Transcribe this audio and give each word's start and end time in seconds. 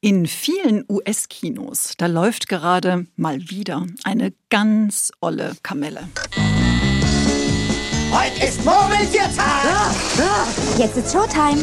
In 0.00 0.26
vielen 0.26 0.84
US-Kinos, 0.88 1.94
da 1.98 2.06
läuft 2.06 2.48
gerade 2.48 3.06
mal 3.16 3.40
wieder 3.50 3.84
eine 4.04 4.32
ganz 4.48 5.10
olle 5.20 5.56
Kamelle. 5.64 6.08
Heute 8.12 8.46
ist 8.46 8.64
Murmeltiertag! 8.64 9.36
Ah, 9.38 9.92
ah, 10.20 10.46
jetzt 10.78 10.96
ist 10.98 11.12
Showtime. 11.12 11.60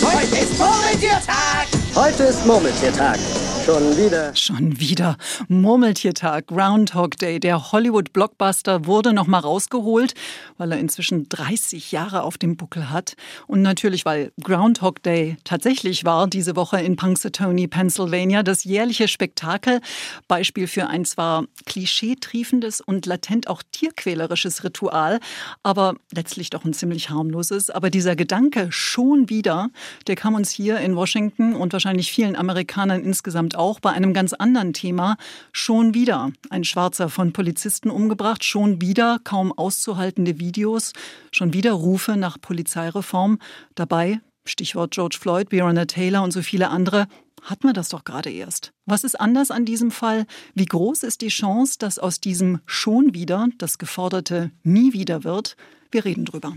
Heute 0.00 0.36
ist 0.36 0.56
Murmeltiertag! 0.56 1.66
Heute 1.96 2.22
ist 2.22 2.46
Murmeltiertag. 2.46 3.18
Schon 3.64 3.96
wieder. 3.96 4.36
Schon 4.36 4.78
wieder. 4.78 5.16
Murmeltiertag, 5.48 6.48
Groundhog 6.48 7.16
Day. 7.16 7.40
Der 7.40 7.72
Hollywood-Blockbuster 7.72 8.84
wurde 8.84 9.14
nochmal 9.14 9.40
rausgeholt, 9.40 10.12
weil 10.58 10.72
er 10.72 10.78
inzwischen 10.78 11.30
30 11.30 11.90
Jahre 11.90 12.24
auf 12.24 12.36
dem 12.36 12.58
Buckel 12.58 12.90
hat. 12.90 13.14
Und 13.46 13.62
natürlich, 13.62 14.04
weil 14.04 14.32
Groundhog 14.38 15.02
Day 15.02 15.38
tatsächlich 15.44 16.04
war 16.04 16.26
diese 16.26 16.56
Woche 16.56 16.78
in 16.82 16.96
Punxsutawney, 16.96 17.66
Pennsylvania, 17.66 18.42
das 18.42 18.64
jährliche 18.64 19.08
Spektakel. 19.08 19.80
Beispiel 20.28 20.66
für 20.66 20.88
ein 20.88 21.06
zwar 21.06 21.46
klischeetriefendes 21.64 22.82
und 22.82 23.06
latent 23.06 23.48
auch 23.48 23.62
tierquälerisches 23.72 24.62
Ritual, 24.62 25.20
aber 25.62 25.94
letztlich 26.12 26.50
doch 26.50 26.66
ein 26.66 26.74
ziemlich 26.74 27.08
harmloses. 27.08 27.70
Aber 27.70 27.88
dieser 27.88 28.14
Gedanke 28.14 28.66
schon 28.70 29.30
wieder, 29.30 29.70
der 30.06 30.16
kam 30.16 30.34
uns 30.34 30.50
hier 30.50 30.80
in 30.80 30.96
Washington 30.96 31.54
und 31.54 31.72
wahrscheinlich 31.72 32.12
vielen 32.12 32.36
Amerikanern 32.36 33.02
insgesamt 33.02 33.53
auch 33.56 33.80
bei 33.80 33.90
einem 33.90 34.12
ganz 34.12 34.32
anderen 34.32 34.72
Thema 34.72 35.16
schon 35.52 35.94
wieder 35.94 36.32
ein 36.50 36.64
Schwarzer 36.64 37.08
von 37.08 37.32
Polizisten 37.32 37.90
umgebracht, 37.90 38.44
schon 38.44 38.80
wieder 38.80 39.18
kaum 39.24 39.52
auszuhaltende 39.52 40.38
Videos, 40.38 40.92
schon 41.32 41.52
wieder 41.52 41.72
Rufe 41.72 42.16
nach 42.16 42.40
Polizeireform. 42.40 43.38
Dabei, 43.74 44.20
Stichwort 44.44 44.92
George 44.92 45.16
Floyd, 45.20 45.48
Breonna 45.48 45.86
Taylor 45.86 46.22
und 46.22 46.32
so 46.32 46.42
viele 46.42 46.68
andere, 46.70 47.06
hatten 47.42 47.68
wir 47.68 47.72
das 47.72 47.90
doch 47.90 48.04
gerade 48.04 48.30
erst. 48.30 48.72
Was 48.86 49.04
ist 49.04 49.20
anders 49.20 49.50
an 49.50 49.64
diesem 49.64 49.90
Fall? 49.90 50.26
Wie 50.54 50.64
groß 50.64 51.02
ist 51.02 51.20
die 51.20 51.28
Chance, 51.28 51.76
dass 51.78 51.98
aus 51.98 52.20
diesem 52.20 52.60
schon 52.66 53.14
wieder 53.14 53.48
das 53.58 53.78
geforderte 53.78 54.50
nie 54.62 54.92
wieder 54.92 55.24
wird? 55.24 55.56
Wir 55.90 56.04
reden 56.04 56.24
drüber. 56.24 56.54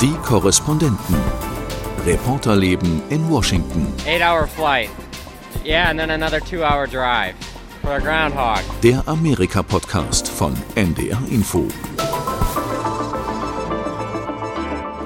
Die 0.00 0.12
Korrespondenten. 0.22 1.53
Reporterleben 2.04 3.00
in 3.10 3.30
Washington. 3.30 3.90
Eight 4.06 4.20
hour 4.20 4.46
flight. 4.46 4.90
Yeah, 5.64 5.88
and 5.88 5.98
then 5.98 6.10
another 6.10 6.38
two 6.38 6.62
hour 6.62 6.86
drive 6.86 7.34
for 7.80 7.96
a 7.96 8.00
groundhog. 8.00 8.62
Der 8.82 9.02
Amerika-Podcast 9.06 10.28
von 10.28 10.54
NDR 10.76 11.26
Info. 11.30 11.66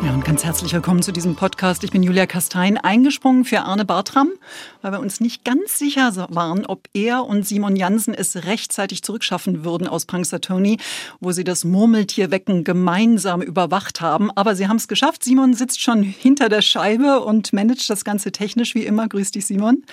Ja, 0.00 0.14
und 0.14 0.24
ganz 0.24 0.44
herzlich 0.44 0.72
willkommen 0.72 1.02
zu 1.02 1.10
diesem 1.10 1.34
Podcast. 1.34 1.82
Ich 1.82 1.90
bin 1.90 2.04
Julia 2.04 2.26
Kastein, 2.26 2.78
eingesprungen 2.78 3.44
für 3.44 3.62
Arne 3.62 3.84
Bartram, 3.84 4.30
weil 4.80 4.92
wir 4.92 5.00
uns 5.00 5.20
nicht 5.20 5.44
ganz 5.44 5.76
sicher 5.76 6.12
waren, 6.30 6.66
ob 6.66 6.88
er 6.94 7.24
und 7.24 7.46
Simon 7.46 7.74
Jansen 7.74 8.14
es 8.14 8.44
rechtzeitig 8.44 9.02
zurückschaffen 9.02 9.64
würden 9.64 9.88
aus 9.88 10.06
Punxsutawney, 10.06 10.78
wo 11.18 11.32
sie 11.32 11.42
das 11.42 11.64
Murmeltierwecken 11.64 12.62
gemeinsam 12.62 13.42
überwacht 13.42 14.00
haben. 14.00 14.30
Aber 14.36 14.54
sie 14.54 14.68
haben 14.68 14.76
es 14.76 14.86
geschafft. 14.86 15.24
Simon 15.24 15.54
sitzt 15.54 15.80
schon 15.80 16.04
hinter 16.04 16.48
der 16.48 16.62
Scheibe 16.62 17.20
und 17.20 17.52
managt 17.52 17.90
das 17.90 18.04
Ganze 18.04 18.30
technisch 18.30 18.76
wie 18.76 18.86
immer. 18.86 19.08
Grüß 19.08 19.32
dich, 19.32 19.46
Simon. 19.46 19.84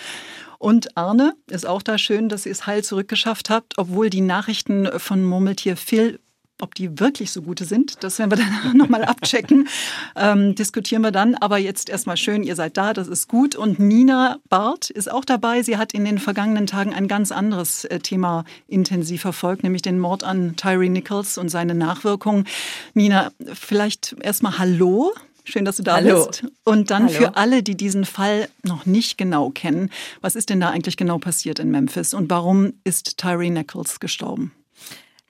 Und 0.59 0.95
Arne, 0.97 1.35
ist 1.49 1.67
auch 1.67 1.81
da 1.81 1.97
schön, 1.97 2.29
dass 2.29 2.45
ihr 2.45 2.51
es 2.51 2.65
heil 2.65 2.83
zurückgeschafft 2.83 3.49
habt, 3.49 3.77
obwohl 3.77 4.09
die 4.09 4.21
Nachrichten 4.21 4.87
von 4.97 5.23
Murmeltier 5.23 5.77
Phil 5.77 6.19
ob 6.61 6.73
die 6.75 6.99
wirklich 6.99 7.31
so 7.31 7.41
gute 7.41 7.65
sind, 7.65 8.03
das 8.03 8.17
werden 8.19 8.31
wir 8.31 8.37
dann 8.37 8.77
nochmal 8.77 9.03
abchecken. 9.03 9.67
Ähm, 10.15 10.55
diskutieren 10.55 11.01
wir 11.01 11.11
dann. 11.11 11.35
Aber 11.35 11.57
jetzt 11.57 11.89
erstmal 11.89 12.17
schön, 12.17 12.43
ihr 12.43 12.55
seid 12.55 12.77
da, 12.77 12.93
das 12.93 13.07
ist 13.07 13.27
gut. 13.27 13.55
Und 13.55 13.79
Nina 13.79 14.37
Barth 14.49 14.89
ist 14.89 15.11
auch 15.11 15.25
dabei. 15.25 15.63
Sie 15.63 15.77
hat 15.77 15.93
in 15.93 16.05
den 16.05 16.19
vergangenen 16.19 16.67
Tagen 16.67 16.93
ein 16.93 17.07
ganz 17.07 17.31
anderes 17.31 17.85
äh, 17.85 17.99
Thema 17.99 18.45
intensiv 18.67 19.21
verfolgt, 19.21 19.63
nämlich 19.63 19.81
den 19.81 19.99
Mord 19.99 20.23
an 20.23 20.55
Tyree 20.55 20.89
Nichols 20.89 21.37
und 21.37 21.49
seine 21.49 21.75
Nachwirkungen. 21.75 22.47
Nina, 22.93 23.31
vielleicht 23.53 24.15
erstmal 24.21 24.57
Hallo. 24.57 25.13
Schön, 25.43 25.63
dass 25.63 25.77
du 25.77 25.83
da 25.83 25.95
Hallo. 25.95 26.25
bist. 26.25 26.45
Und 26.63 26.89
dann 26.89 27.03
Hallo. 27.03 27.13
für 27.13 27.35
alle, 27.35 27.61
die 27.61 27.75
diesen 27.75 28.05
Fall 28.05 28.49
noch 28.63 28.85
nicht 28.85 29.17
genau 29.17 29.51
kennen, 29.51 29.91
was 30.21 30.35
ist 30.35 30.49
denn 30.49 30.59
da 30.59 30.69
eigentlich 30.69 30.97
genau 30.97 31.19
passiert 31.19 31.59
in 31.59 31.69
Memphis 31.69 32.13
und 32.13 32.29
warum 32.31 32.73
ist 32.83 33.17
Tyree 33.17 33.51
Nichols 33.51 33.99
gestorben? 33.99 34.51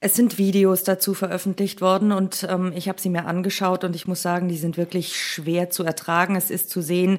Es 0.05 0.13
sind 0.13 0.37
Videos 0.37 0.83
dazu 0.83 1.15
veröffentlicht 1.15 1.81
worden 1.81 2.11
und 2.11 2.45
ähm, 2.47 2.71
ich 2.75 2.89
habe 2.89 3.01
sie 3.01 3.09
mir 3.09 3.25
angeschaut 3.25 3.83
und 3.83 3.95
ich 3.95 4.07
muss 4.07 4.21
sagen, 4.21 4.47
die 4.47 4.57
sind 4.57 4.77
wirklich 4.77 5.19
schwer 5.19 5.71
zu 5.71 5.83
ertragen. 5.83 6.35
Es 6.35 6.51
ist 6.51 6.69
zu 6.69 6.83
sehen, 6.83 7.17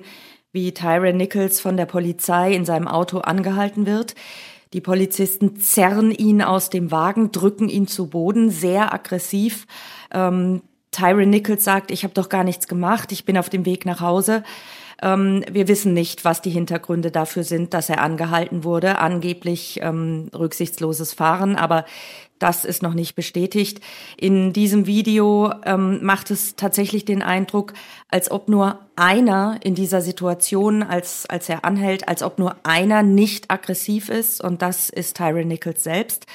wie 0.53 0.73
Tyron 0.73 1.17
Nichols 1.17 1.59
von 1.59 1.77
der 1.77 1.87
Polizei 1.87 2.53
in 2.53 2.65
seinem 2.65 2.87
Auto 2.87 3.19
angehalten 3.19 3.87
wird. 3.87 4.15
Die 4.73 4.81
Polizisten 4.81 5.57
zerren 5.57 6.13
ihn 6.13 6.43
aus 6.43 6.71
dem 6.71 6.93
Wagen, 6.93 7.33
drücken 7.33 7.69
ihn 7.69 7.89
zu 7.89 8.07
Boden, 8.07 8.51
sehr 8.51 8.95
aggressiv. 8.95 9.67
Ähm, 10.13 10.63
Tyron 10.93 11.31
Nichols 11.31 11.65
sagt, 11.65 11.91
ich 11.91 12.05
habe 12.05 12.15
doch 12.15 12.29
gar 12.29 12.45
nichts 12.45 12.69
gemacht, 12.69 13.11
ich 13.11 13.25
bin 13.25 13.37
auf 13.37 13.49
dem 13.49 13.67
Weg 13.67 13.85
nach 13.85 14.01
Hause. 14.01 14.45
Ähm, 15.03 15.45
wir 15.51 15.69
wissen 15.69 15.93
nicht, 15.93 16.25
was 16.25 16.43
die 16.43 16.51
Hintergründe 16.51 17.11
dafür 17.11 17.45
sind, 17.45 17.75
dass 17.75 17.89
er 17.89 18.01
angehalten 18.01 18.65
wurde. 18.65 18.99
Angeblich 18.99 19.81
ähm, 19.83 20.31
rücksichtsloses 20.35 21.13
Fahren, 21.13 21.57
aber 21.57 21.85
das 22.39 22.65
ist 22.65 22.83
noch 22.83 22.95
nicht 22.95 23.15
bestätigt. 23.15 23.81
In 24.17 24.53
diesem 24.53 24.87
Video 24.87 25.53
ähm, 25.65 26.05
macht 26.05 26.31
es 26.31 26.55
tatsächlich 26.57 27.05
den 27.05 27.23
Eindruck, 27.23 27.73
als 28.09 28.31
ob 28.31 28.49
nur 28.49 28.81
einer 28.95 29.59
in 29.63 29.75
dieser 29.75 30.03
Situation, 30.03 30.83
als, 30.83 31.27
als 31.27 31.49
er 31.49 31.65
anhält, 31.65 32.09
als 32.09 32.23
ob 32.23 32.39
nur 32.39 32.57
einer 32.63 33.03
nicht 33.03 33.51
aggressiv 33.51 34.11
ist 34.11 34.43
und 34.43 34.61
das 34.61 34.91
ist 34.91 35.17
Tyron 35.17 35.49
Nichols 35.49 35.83
selbst. 35.83 36.27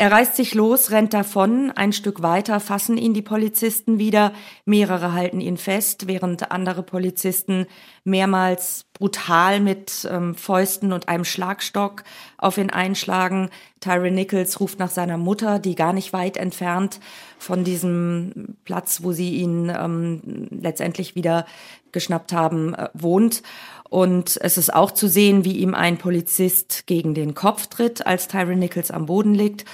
Er 0.00 0.10
reißt 0.10 0.34
sich 0.34 0.54
los, 0.54 0.92
rennt 0.92 1.12
davon, 1.12 1.72
ein 1.72 1.92
Stück 1.92 2.22
weiter 2.22 2.58
fassen 2.58 2.96
ihn 2.96 3.12
die 3.12 3.20
Polizisten 3.20 3.98
wieder, 3.98 4.32
mehrere 4.64 5.12
halten 5.12 5.42
ihn 5.42 5.58
fest, 5.58 6.06
während 6.06 6.50
andere 6.50 6.82
Polizisten 6.82 7.66
mehrmals 8.04 8.86
brutal 8.94 9.60
mit 9.60 10.08
ähm, 10.10 10.34
Fäusten 10.34 10.94
und 10.94 11.10
einem 11.10 11.26
Schlagstock 11.26 12.04
auf 12.38 12.56
ihn 12.56 12.70
einschlagen. 12.70 13.50
Tyron 13.80 14.14
Nichols 14.14 14.58
ruft 14.58 14.78
nach 14.78 14.88
seiner 14.88 15.18
Mutter, 15.18 15.58
die 15.58 15.74
gar 15.74 15.92
nicht 15.92 16.14
weit 16.14 16.38
entfernt 16.38 16.98
von 17.38 17.62
diesem 17.62 18.56
Platz, 18.64 19.02
wo 19.02 19.12
sie 19.12 19.34
ihn 19.34 19.68
ähm, 19.68 20.48
letztendlich 20.50 21.14
wieder 21.14 21.44
geschnappt 21.92 22.32
haben, 22.32 22.74
äh, 22.74 22.88
wohnt. 22.94 23.42
Und 23.90 24.38
es 24.40 24.56
ist 24.56 24.72
auch 24.72 24.92
zu 24.92 25.08
sehen, 25.08 25.44
wie 25.44 25.58
ihm 25.58 25.74
ein 25.74 25.98
Polizist 25.98 26.86
gegen 26.86 27.12
den 27.12 27.34
Kopf 27.34 27.66
tritt, 27.66 28.06
als 28.06 28.28
Tyron 28.28 28.60
Nichols 28.60 28.92
am 28.92 29.06
Boden 29.06 29.34
liegt. 29.34 29.64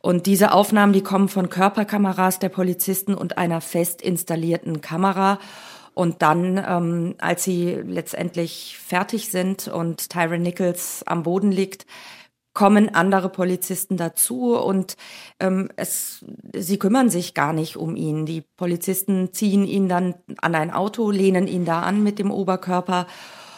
Und 0.00 0.26
diese 0.26 0.52
Aufnahmen, 0.52 0.92
die 0.92 1.02
kommen 1.02 1.30
von 1.30 1.48
Körperkameras 1.48 2.38
der 2.38 2.50
Polizisten 2.50 3.14
und 3.14 3.38
einer 3.38 3.62
fest 3.62 4.02
installierten 4.02 4.82
Kamera. 4.82 5.38
Und 5.94 6.20
dann, 6.20 6.62
ähm, 6.68 7.14
als 7.18 7.44
sie 7.44 7.80
letztendlich 7.86 8.78
fertig 8.84 9.30
sind 9.30 9.66
und 9.66 10.10
Tyron 10.10 10.42
Nichols 10.42 11.02
am 11.06 11.22
Boden 11.22 11.50
liegt, 11.50 11.86
kommen 12.52 12.94
andere 12.94 13.30
Polizisten 13.30 13.96
dazu 13.96 14.56
und 14.56 14.96
ähm, 15.40 15.70
es, 15.76 16.24
sie 16.54 16.78
kümmern 16.78 17.08
sich 17.08 17.32
gar 17.32 17.54
nicht 17.54 17.76
um 17.76 17.96
ihn. 17.96 18.26
Die 18.26 18.42
Polizisten 18.42 19.32
ziehen 19.32 19.66
ihn 19.66 19.88
dann 19.88 20.14
an 20.38 20.54
ein 20.54 20.70
Auto, 20.70 21.10
lehnen 21.10 21.46
ihn 21.46 21.64
da 21.64 21.80
an 21.80 22.02
mit 22.02 22.18
dem 22.18 22.30
Oberkörper 22.30 23.06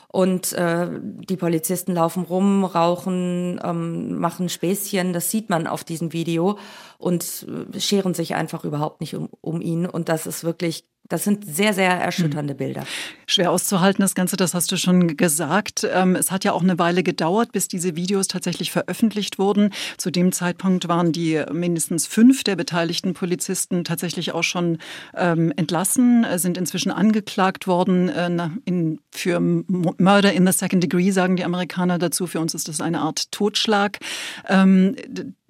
und 0.08 0.52
äh, 0.52 0.88
die 1.00 1.36
Polizisten 1.36 1.94
laufen 1.94 2.24
rum, 2.24 2.64
rauchen, 2.64 3.60
ähm, 3.62 4.18
machen 4.18 4.48
Späßchen. 4.48 5.12
Das 5.12 5.30
sieht 5.30 5.50
man 5.50 5.66
auf 5.66 5.84
diesem 5.84 6.12
Video 6.12 6.58
und 6.98 7.46
äh, 7.74 7.80
scheren 7.80 8.14
sich 8.14 8.34
einfach 8.34 8.64
überhaupt 8.64 9.00
nicht 9.00 9.14
um, 9.14 9.28
um 9.40 9.60
ihn. 9.60 9.86
Und 9.86 10.08
das 10.08 10.26
ist 10.26 10.44
wirklich 10.44 10.84
das 11.08 11.24
sind 11.24 11.44
sehr, 11.46 11.72
sehr 11.72 11.90
erschütternde 11.90 12.52
Hm. 12.52 12.58
Bilder. 12.58 12.84
Schwer 13.26 13.50
auszuhalten, 13.50 14.02
das 14.02 14.14
Ganze, 14.14 14.36
das 14.36 14.54
hast 14.54 14.72
du 14.72 14.76
schon 14.76 15.16
gesagt. 15.16 15.86
Ähm, 15.90 16.16
Es 16.16 16.30
hat 16.30 16.44
ja 16.44 16.52
auch 16.52 16.62
eine 16.62 16.78
Weile 16.78 17.02
gedauert, 17.02 17.52
bis 17.52 17.68
diese 17.68 17.96
Videos 17.96 18.28
tatsächlich 18.28 18.72
veröffentlicht 18.72 19.38
wurden. 19.38 19.72
Zu 19.98 20.10
dem 20.10 20.32
Zeitpunkt 20.32 20.88
waren 20.88 21.12
die 21.12 21.42
mindestens 21.52 22.06
fünf 22.06 22.44
der 22.44 22.56
beteiligten 22.56 23.14
Polizisten 23.14 23.84
tatsächlich 23.84 24.32
auch 24.32 24.42
schon 24.42 24.78
ähm, 25.14 25.52
entlassen, 25.56 26.24
äh, 26.24 26.38
sind 26.38 26.58
inzwischen 26.58 26.90
angeklagt 26.90 27.66
worden 27.66 28.08
äh, 28.08 28.96
für 29.10 29.40
Murder 29.40 30.32
in 30.32 30.46
the 30.46 30.52
Second 30.52 30.82
Degree, 30.82 31.10
sagen 31.10 31.36
die 31.36 31.44
Amerikaner 31.44 31.98
dazu. 31.98 32.26
Für 32.26 32.40
uns 32.40 32.54
ist 32.54 32.68
das 32.68 32.80
eine 32.80 33.00
Art 33.00 33.30
Totschlag. 33.32 33.98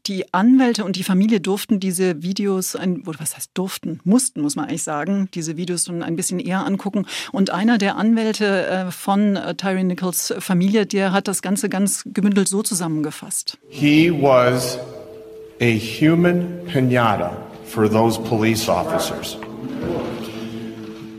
Die 0.06 0.32
Anwälte 0.32 0.84
und 0.84 0.94
die 0.94 1.02
Familie 1.02 1.40
durften 1.40 1.80
diese 1.80 2.22
Videos, 2.22 2.76
ein, 2.76 3.02
was 3.04 3.34
heißt 3.34 3.50
durften, 3.54 3.98
mussten, 4.04 4.40
muss 4.40 4.54
man 4.54 4.66
eigentlich 4.66 4.84
sagen, 4.84 5.28
diese 5.34 5.56
Videos 5.56 5.86
schon 5.86 6.04
ein 6.04 6.14
bisschen 6.14 6.38
eher 6.38 6.64
angucken. 6.64 7.06
Und 7.32 7.50
einer 7.50 7.76
der 7.76 7.96
Anwälte 7.96 8.66
äh, 8.66 8.90
von 8.92 9.34
äh, 9.34 9.56
Tyree 9.56 9.82
Nichols 9.82 10.32
Familie, 10.38 10.86
der 10.86 11.10
hat 11.12 11.26
das 11.26 11.42
Ganze 11.42 11.68
ganz 11.68 12.04
gebündelt 12.04 12.46
so 12.46 12.62
zusammengefasst. 12.62 13.58
He 13.68 14.12
was 14.12 14.78
a 15.60 15.76
human 15.76 16.60
pinata 16.72 17.36
for 17.64 17.90
those 17.90 18.20
police 18.20 18.68
officers. 18.68 19.36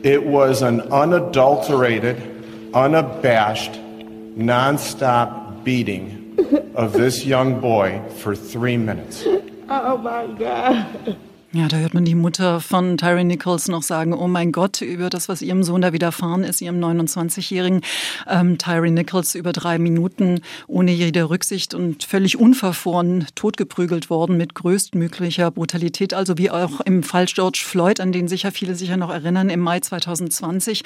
It 0.04 0.22
was 0.24 0.64
an 0.64 0.80
unadulterated, 0.80 2.16
unabashed, 2.74 3.78
nonstop 4.38 5.66
beating 5.66 6.27
of 6.76 6.94
this 6.94 7.26
young 7.26 7.60
boy 7.60 8.02
for 8.18 8.36
three 8.36 8.78
minutes. 8.78 9.26
Oh 9.70 9.98
my 9.98 10.28
God. 10.38 11.18
Ja, 11.54 11.70
da 11.70 11.78
hört 11.78 11.94
man 11.94 12.04
die 12.04 12.14
Mutter 12.14 12.60
von 12.60 12.98
Tyree 12.98 13.24
Nichols 13.24 13.70
noch 13.70 13.82
sagen, 13.82 14.14
oh 14.14 14.28
mein 14.28 14.52
Gott, 14.52 14.82
über 14.82 15.10
das, 15.10 15.30
was 15.30 15.42
ihrem 15.42 15.64
Sohn 15.64 15.82
da 15.82 15.94
widerfahren 15.94 16.44
ist, 16.44 16.60
ihrem 16.60 16.84
29-jährigen 16.84 17.82
ähm, 18.28 18.58
Tyree 18.58 18.92
Nichols 18.92 19.34
über 19.34 19.54
drei 19.54 19.80
Minuten 19.80 20.42
ohne 20.68 20.92
jede 20.92 21.30
Rücksicht 21.30 21.74
und 21.74 22.04
völlig 22.04 22.38
unverfroren 22.38 23.28
totgeprügelt 23.36 24.10
worden 24.10 24.36
mit 24.36 24.56
größtmöglicher 24.56 25.50
Brutalität. 25.50 26.14
Also 26.14 26.38
wie 26.38 26.52
auch 26.52 26.82
im 26.82 27.02
Fall 27.02 27.28
George 27.28 27.64
Floyd, 27.64 28.02
an 28.02 28.12
den 28.12 28.28
sicher 28.28 28.52
viele 28.52 28.76
sicher 28.76 28.98
noch 28.98 29.10
erinnern, 29.10 29.50
im 29.50 29.62
Mai 29.62 29.80
2020. 29.80 30.84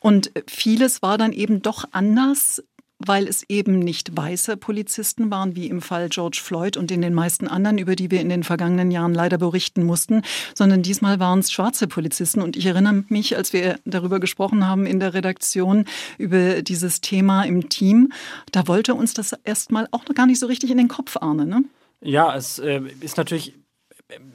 Und 0.00 0.30
vieles 0.46 1.02
war 1.02 1.18
dann 1.18 1.32
eben 1.32 1.60
doch 1.60 1.86
anders 1.90 2.62
weil 3.06 3.28
es 3.28 3.44
eben 3.48 3.78
nicht 3.78 4.16
weiße 4.16 4.56
Polizisten 4.56 5.30
waren, 5.30 5.56
wie 5.56 5.68
im 5.68 5.80
Fall 5.80 6.08
George 6.08 6.40
Floyd 6.42 6.76
und 6.76 6.90
in 6.90 7.02
den 7.02 7.14
meisten 7.14 7.48
anderen, 7.48 7.78
über 7.78 7.96
die 7.96 8.10
wir 8.10 8.20
in 8.20 8.28
den 8.28 8.42
vergangenen 8.42 8.90
Jahren 8.90 9.14
leider 9.14 9.38
berichten 9.38 9.84
mussten, 9.84 10.22
sondern 10.54 10.82
diesmal 10.82 11.20
waren 11.20 11.40
es 11.40 11.52
schwarze 11.52 11.86
Polizisten. 11.86 12.42
Und 12.42 12.56
ich 12.56 12.66
erinnere 12.66 13.04
mich, 13.08 13.36
als 13.36 13.52
wir 13.52 13.78
darüber 13.84 14.20
gesprochen 14.20 14.66
haben 14.66 14.86
in 14.86 15.00
der 15.00 15.14
Redaktion, 15.14 15.84
über 16.18 16.62
dieses 16.62 17.00
Thema 17.00 17.44
im 17.44 17.68
Team, 17.68 18.12
da 18.52 18.66
wollte 18.68 18.94
uns 18.94 19.14
das 19.14 19.34
erstmal 19.44 19.88
auch 19.90 20.06
noch 20.06 20.14
gar 20.14 20.26
nicht 20.26 20.40
so 20.40 20.46
richtig 20.46 20.70
in 20.70 20.78
den 20.78 20.88
Kopf 20.88 21.16
ahnen. 21.16 21.48
Ne? 21.48 21.64
Ja, 22.00 22.34
es 22.36 22.58
äh, 22.58 22.80
ist 23.00 23.16
natürlich 23.16 23.54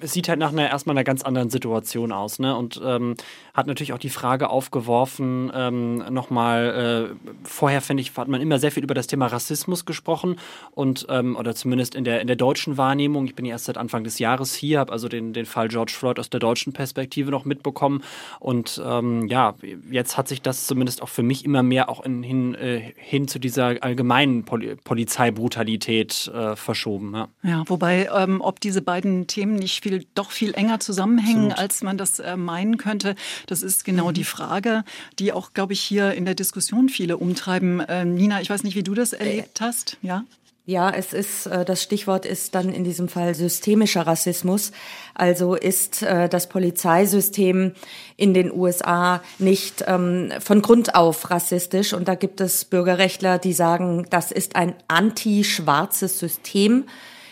es 0.02 0.14
sieht 0.14 0.28
halt 0.28 0.40
nach 0.40 0.52
einer 0.52 0.68
erstmal 0.68 0.96
einer 0.96 1.04
ganz 1.04 1.22
anderen 1.22 1.52
Situation 1.52 2.12
aus, 2.12 2.40
ne? 2.40 2.56
Und 2.56 2.82
ähm, 2.84 3.16
hat 3.54 3.68
natürlich 3.68 3.94
auch 3.94 4.00
die 4.00 4.10
Frage 4.10 4.50
aufgeworfen, 4.50 5.52
ähm, 5.54 5.98
nochmal, 6.12 7.12
äh, 7.14 7.30
vorher 7.44 7.82
finde 7.82 8.02
ich, 8.02 8.18
hat 8.18 8.28
man 8.28 8.42
immer 8.42 8.58
sehr 8.58 8.72
viel 8.72 8.84
über 8.84 8.96
das 8.96 9.06
Thema 9.06 9.28
Rassismus 9.28 9.86
gesprochen 9.86 10.38
und 10.72 11.06
ähm, 11.10 11.36
oder 11.36 11.54
zumindest 11.54 11.94
in 11.94 12.04
der 12.04 12.20
in 12.22 12.28
der 12.28 12.36
deutschen 12.36 12.78
Wahrnehmung. 12.78 13.26
Ich 13.26 13.36
bin 13.36 13.46
ja 13.46 13.52
erst 13.52 13.66
seit 13.66 13.78
Anfang 13.78 14.04
des 14.04 14.18
Jahres 14.18 14.56
hier, 14.56 14.80
habe 14.80 14.92
also 14.92 15.08
den, 15.08 15.34
den 15.34 15.46
Fall 15.46 15.68
George 15.68 15.94
Floyd 15.96 16.18
aus 16.18 16.32
der 16.32 16.40
deutschen 16.40 16.74
Perspektive 16.74 17.30
noch 17.30 17.46
mitbekommen. 17.46 18.04
Und 18.40 18.82
ähm, 18.84 19.28
ja, 19.28 19.54
jetzt 19.92 20.18
hat 20.18 20.28
sich 20.28 20.42
das 20.42 20.66
zumindest 20.66 21.04
auch 21.04 21.10
für 21.10 21.24
mich 21.24 21.46
immer 21.46 21.62
mehr 21.62 21.90
auch 21.90 22.04
in, 22.04 22.24
hin, 22.24 22.56
äh, 22.56 22.94
hin 22.96 23.28
zu 23.28 23.38
dieser 23.38 23.76
allgemeinen 23.82 24.46
Pol 24.46 24.78
Polizeibrutalität 24.84 26.32
äh, 26.34 26.56
verschoben. 26.56 27.14
Ja, 27.14 27.28
ja 27.44 27.64
wobei, 27.68 28.10
ähm, 28.16 28.42
ob 28.42 28.60
diese 28.60 28.82
beiden 28.82 29.28
Themen 29.28 29.59
nicht 29.60 29.84
viel, 29.84 30.06
doch 30.16 30.32
viel 30.32 30.54
enger 30.54 30.80
zusammenhängen, 30.80 31.52
Absolut. 31.52 31.60
als 31.60 31.84
man 31.84 31.98
das 31.98 32.20
äh, 32.20 32.38
meinen 32.38 32.78
könnte. 32.78 33.16
Das 33.48 33.62
ist 33.62 33.86
genau 33.86 34.10
mhm. 34.10 34.14
die 34.14 34.24
Frage, 34.24 34.84
die 35.20 35.34
auch, 35.34 35.54
glaube 35.54 35.74
ich, 35.74 35.82
hier 35.82 36.14
in 36.14 36.26
der 36.26 36.36
Diskussion 36.36 36.90
viele 36.90 37.18
umtreiben. 37.18 37.80
Äh, 37.82 38.06
Nina, 38.06 38.42
ich 38.42 38.50
weiß 38.50 38.64
nicht, 38.64 38.76
wie 38.76 38.84
du 38.84 38.94
das 38.94 39.14
erlebt 39.14 39.62
hast. 39.62 39.98
Ja? 40.02 40.24
Ja, 40.70 40.92
es 40.92 41.14
ist, 41.14 41.48
äh, 41.48 41.66
das 41.66 41.82
Stichwort 41.82 42.28
ist 42.28 42.54
dann 42.54 42.72
in 42.72 42.84
diesem 42.84 43.10
Fall 43.10 43.34
systemischer 43.34 44.06
Rassismus. 44.06 44.72
Also 45.16 45.56
ist 45.56 46.04
äh, 46.04 46.30
das 46.30 46.48
Polizeisystem 46.48 47.74
in 48.18 48.36
den 48.36 48.54
USA 48.54 49.24
nicht 49.40 49.84
ähm, 49.88 50.32
von 50.40 50.62
Grund 50.62 50.94
auf 50.94 51.32
rassistisch. 51.32 51.94
Und 51.94 52.08
da 52.08 52.14
gibt 52.14 52.40
es 52.40 52.66
Bürgerrechtler, 52.66 53.40
die 53.40 53.54
sagen, 53.54 54.06
das 54.12 54.32
ist 54.32 54.56
ein 54.56 54.76
anti-schwarzes 54.88 56.20
System 56.20 56.86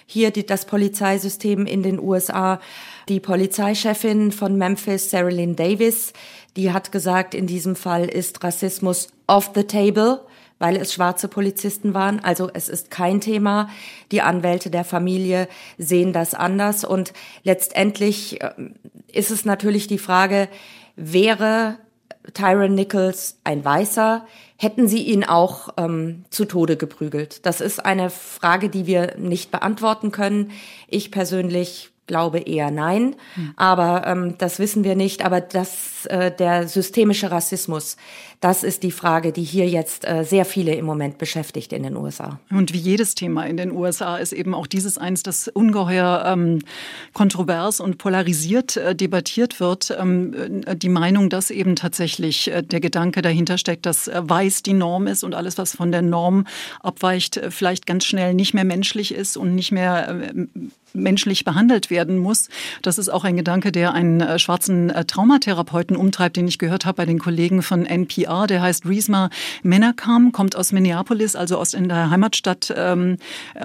hier 0.07 0.31
die, 0.31 0.45
das 0.45 0.65
Polizeisystem 0.65 1.68
in 1.68 1.83
den 1.83 2.00
USA. 2.00 2.59
Die 3.07 3.19
Polizeichefin 3.19 4.31
von 4.31 4.57
Memphis, 4.57 5.12
Sarah 5.12 5.30
Lynn 5.30 5.56
Davis, 5.56 6.13
die 6.56 6.71
hat 6.71 6.92
gesagt, 6.92 7.36
in 7.36 7.45
diesem 7.45 7.75
Fall 7.75 8.06
ist 8.06 8.44
Rassismus 8.44 9.09
off 9.27 9.51
the 9.54 9.63
table 9.63 10.21
weil 10.59 10.75
es 10.75 10.94
schwarze 10.94 11.27
Polizisten 11.27 11.94
waren. 11.94 12.19
Also 12.19 12.50
es 12.54 12.69
ist 12.69 12.89
kein 12.89 13.21
Thema. 13.21 13.69
Die 14.12 14.21
Anwälte 14.21 14.69
der 14.69 14.83
Familie 14.83 15.48
sehen 15.77 16.13
das 16.13 16.33
anders. 16.33 16.83
Und 16.83 17.13
letztendlich 17.44 18.42
äh, 18.42 18.51
ist 19.12 19.31
es 19.31 19.45
natürlich 19.45 19.88
die 19.88 20.00
Frage, 20.00 20.50
wäre 20.95 21.77
Tyron 22.33 22.75
Nichols 22.75 23.39
ein 23.44 23.63
Weißer, 23.63 24.25
hätten 24.57 24.88
sie 24.88 25.04
ihn 25.04 25.24
auch 25.24 25.69
ähm, 25.77 26.25
zu 26.30 26.45
Tode 26.45 26.77
geprügelt? 26.77 27.45
Das 27.45 27.62
ist 27.62 27.86
eine 27.86 28.09
Frage, 28.09 28.69
die 28.69 28.86
wir 28.86 29.15
nicht 29.18 29.51
beantworten 29.51 30.12
können. 30.12 30.51
Ich 30.88 31.12
persönlich 31.12 31.92
glaube 32.07 32.39
eher 32.39 32.71
nein, 32.71 33.15
hm. 33.36 33.54
aber 33.56 34.07
ähm, 34.07 34.36
das 34.38 34.59
wissen 34.59 34.83
wir 34.83 34.95
nicht. 34.95 35.24
Aber 35.24 35.42
das, 35.42 36.06
äh, 36.07 36.31
der 36.31 36.68
systemische 36.68 37.30
Rassismus, 37.30 37.98
das 38.39 38.63
ist 38.63 38.83
die 38.83 38.92
Frage, 38.92 39.31
die 39.31 39.44
hier 39.44 39.68
jetzt 39.68 40.07
äh, 40.07 40.24
sehr 40.24 40.45
viele 40.45 40.75
im 40.75 40.86
Moment 40.86 41.18
beschäftigt 41.18 41.74
in 41.74 41.81
den 41.81 41.95
USA. 41.95 42.39
Und 42.51 42.71
wie 42.71 42.77
jedes 42.77 43.15
Thema 43.15 43.45
in 43.45 43.57
den 43.57 43.71
USA 43.71 44.18
ist 44.18 44.31
eben 44.31 44.54
auch 44.54 44.68
dieses 44.68 45.00
eins, 45.00 45.24
das 45.24 45.48
ungeheuer 45.48 46.24
ähm, 46.25 46.59
kontrovers 47.13 47.80
und 47.80 47.98
polarisiert 47.98 48.77
äh, 48.77 48.95
debattiert 48.95 49.60
wird. 49.60 49.95
Ähm, 50.00 50.63
äh, 50.68 50.75
die 50.75 50.89
Meinung, 50.89 51.30
dass 51.31 51.50
eben 51.50 51.75
tatsächlich 51.75 52.51
äh, 52.51 52.62
der 52.62 52.80
Gedanke 52.80 53.24
dahinter 53.24 53.57
steckt, 53.57 53.88
dass 53.88 54.07
äh, 54.07 54.21
weiß 54.24 54.62
die 54.62 54.74
Norm 54.74 55.07
ist 55.07 55.24
und 55.24 55.33
alles, 55.33 55.57
was 55.57 55.75
von 55.75 55.92
der 55.92 56.03
Norm 56.03 56.45
abweicht, 56.81 57.42
vielleicht 57.50 57.88
ganz 57.88 58.06
schnell 58.06 58.36
nicht 58.36 58.53
mehr 58.53 58.65
menschlich 58.65 59.15
ist 59.15 59.36
und 59.36 59.56
nicht 59.56 59.71
mehr 59.71 60.27
menschlich 60.94 61.44
behandelt 61.44 61.89
werden 61.89 62.18
muss. 62.18 62.50
Das 62.81 62.98
ist 62.98 63.10
auch 63.10 63.24
ein 63.24 63.38
Gedanke, 63.38 63.72
der 63.72 63.94
einen 63.94 64.38
schwarzen 64.39 64.92
Traumatherapeuten 65.07 65.95
umtreibt, 65.95 66.38
den 66.38 66.48
ich 66.48 66.60
gehört 66.60 66.86
habe 66.86 66.98
bei 66.98 67.06
den 67.06 67.19
Kollegen 67.19 67.62
von 67.62 67.86
NPR 67.86 68.18
PR, 68.18 68.48
der 68.48 68.62
heißt 68.62 68.86
Reesma 68.86 69.30
Menakam, 69.63 70.31
kommt 70.31 70.56
aus 70.56 70.72
Minneapolis, 70.72 71.36
also 71.36 71.57
aus 71.57 71.74
in 71.74 71.88
der 71.88 72.10
Heimatstadt, 72.10 72.74
ähm, 72.75 73.18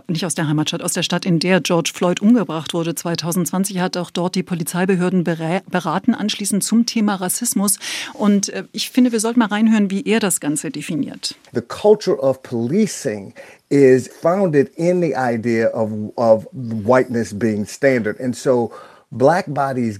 nicht 0.09 0.27
aus 0.27 0.35
der 0.35 0.49
Heimatstadt, 0.49 0.83
aus 0.83 0.93
der 0.93 1.03
Stadt, 1.03 1.25
in 1.25 1.39
der 1.39 1.61
George 1.61 1.93
Floyd 1.95 2.21
umgebracht 2.21 2.75
wurde 2.75 2.95
2020, 2.95 3.81
hat 3.81 3.97
auch 3.97 4.11
dort 4.11 4.35
die 4.35 4.43
Polizeibehörden 4.43 5.25
beraten, 5.25 6.15
anschließend 6.15 6.63
zum 6.63 6.87
Thema 6.87 7.17
Rassismus. 7.17 7.79
Und 8.13 8.51
äh, 8.51 8.65
ich 8.73 8.91
finde, 8.91 9.13
wir 9.13 9.21
sollten 9.21 9.39
mal 9.39 9.47
reinhören, 9.47 9.91
wie 9.91 10.03
er 10.05 10.21
das 10.21 10.41
Ganze 10.41 10.71
definiert. 10.71 11.35
The 11.53 11.63
culture 11.63 12.19
of 12.19 12.43
policing 12.43 13.35
is 13.73 14.07
founded 14.07 14.71
in 14.77 15.01
the 15.01 15.17
idea 15.17 15.69
of, 15.69 16.13
of 16.19 16.45
whiteness 16.53 17.33
being 17.33 17.65
standard. 17.65 18.21
And 18.21 18.37
so 18.37 18.79
black 19.11 19.47
bodies 19.49 19.99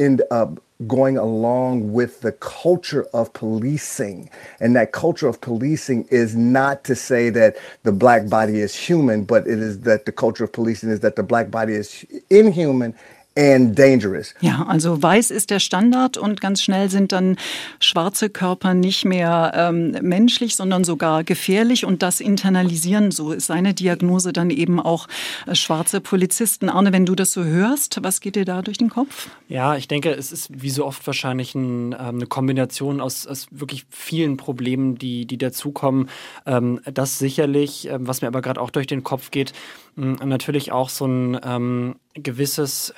end 0.00 0.20
up 0.32 0.60
going 0.88 1.16
along 1.16 1.92
with 1.92 2.20
the 2.22 2.32
culture 2.32 3.04
of 3.14 3.32
policing. 3.32 4.28
And 4.58 4.74
that 4.74 4.90
culture 4.90 5.28
of 5.28 5.40
policing 5.40 6.08
is 6.10 6.34
not 6.34 6.82
to 6.84 6.96
say 6.96 7.30
that 7.30 7.56
the 7.84 7.92
black 7.92 8.28
body 8.28 8.58
is 8.58 8.74
human, 8.74 9.24
but 9.24 9.46
it 9.46 9.60
is 9.60 9.80
that 9.82 10.06
the 10.06 10.12
culture 10.12 10.42
of 10.42 10.52
policing 10.52 10.90
is 10.90 10.98
that 11.00 11.14
the 11.14 11.22
black 11.22 11.52
body 11.52 11.74
is 11.74 12.04
inhuman 12.30 12.94
and 13.36 13.78
dangerous. 13.78 14.34
Ja, 14.40 14.64
also 14.68 15.02
weiß 15.02 15.30
ist 15.30 15.50
der 15.50 15.58
Standard 15.58 16.16
und 16.16 16.40
ganz 16.40 16.62
schnell 16.62 16.88
sind 16.88 17.12
dann 17.12 17.36
schwarze 17.80 18.30
Körper 18.30 18.74
nicht 18.74 19.04
mehr 19.04 19.52
ähm, 19.54 19.90
menschlich, 20.02 20.56
sondern 20.56 20.84
sogar 20.84 21.24
gefährlich 21.24 21.84
und 21.84 22.02
das 22.02 22.20
internalisieren, 22.20 23.10
so 23.10 23.32
ist 23.32 23.46
seine 23.46 23.74
Diagnose 23.74 24.32
dann 24.32 24.50
eben 24.50 24.80
auch 24.80 25.08
äh, 25.46 25.54
schwarze 25.54 26.00
Polizisten. 26.00 26.68
Arne, 26.68 26.92
wenn 26.92 27.06
du 27.06 27.14
das 27.14 27.32
so 27.32 27.44
hörst, 27.44 28.02
was 28.02 28.20
geht 28.20 28.36
dir 28.36 28.44
da 28.44 28.62
durch 28.62 28.78
den 28.78 28.90
Kopf? 28.90 29.28
Ja, 29.48 29.76
ich 29.76 29.88
denke, 29.88 30.10
es 30.10 30.30
ist 30.32 30.48
wie 30.50 30.70
so 30.70 30.86
oft 30.86 31.06
wahrscheinlich 31.06 31.54
ein, 31.54 31.92
ähm, 31.92 31.98
eine 31.98 32.26
Kombination 32.26 33.00
aus, 33.00 33.26
aus, 33.26 33.48
wirklich 33.50 33.86
vielen 33.90 34.36
Problemen, 34.36 34.96
die, 34.96 35.26
die 35.26 35.38
dazukommen. 35.38 36.08
Ähm, 36.46 36.80
das 36.84 37.18
sicherlich, 37.18 37.88
ähm, 37.88 38.06
was 38.06 38.22
mir 38.22 38.28
aber 38.28 38.42
gerade 38.42 38.60
auch 38.60 38.70
durch 38.70 38.86
den 38.86 39.02
Kopf 39.02 39.30
geht, 39.30 39.52
natürlich 39.96 40.72
auch 40.72 40.88
so 40.88 41.06
ein 41.06 41.38
ähm, 41.44 41.94
gewisses, 42.14 42.94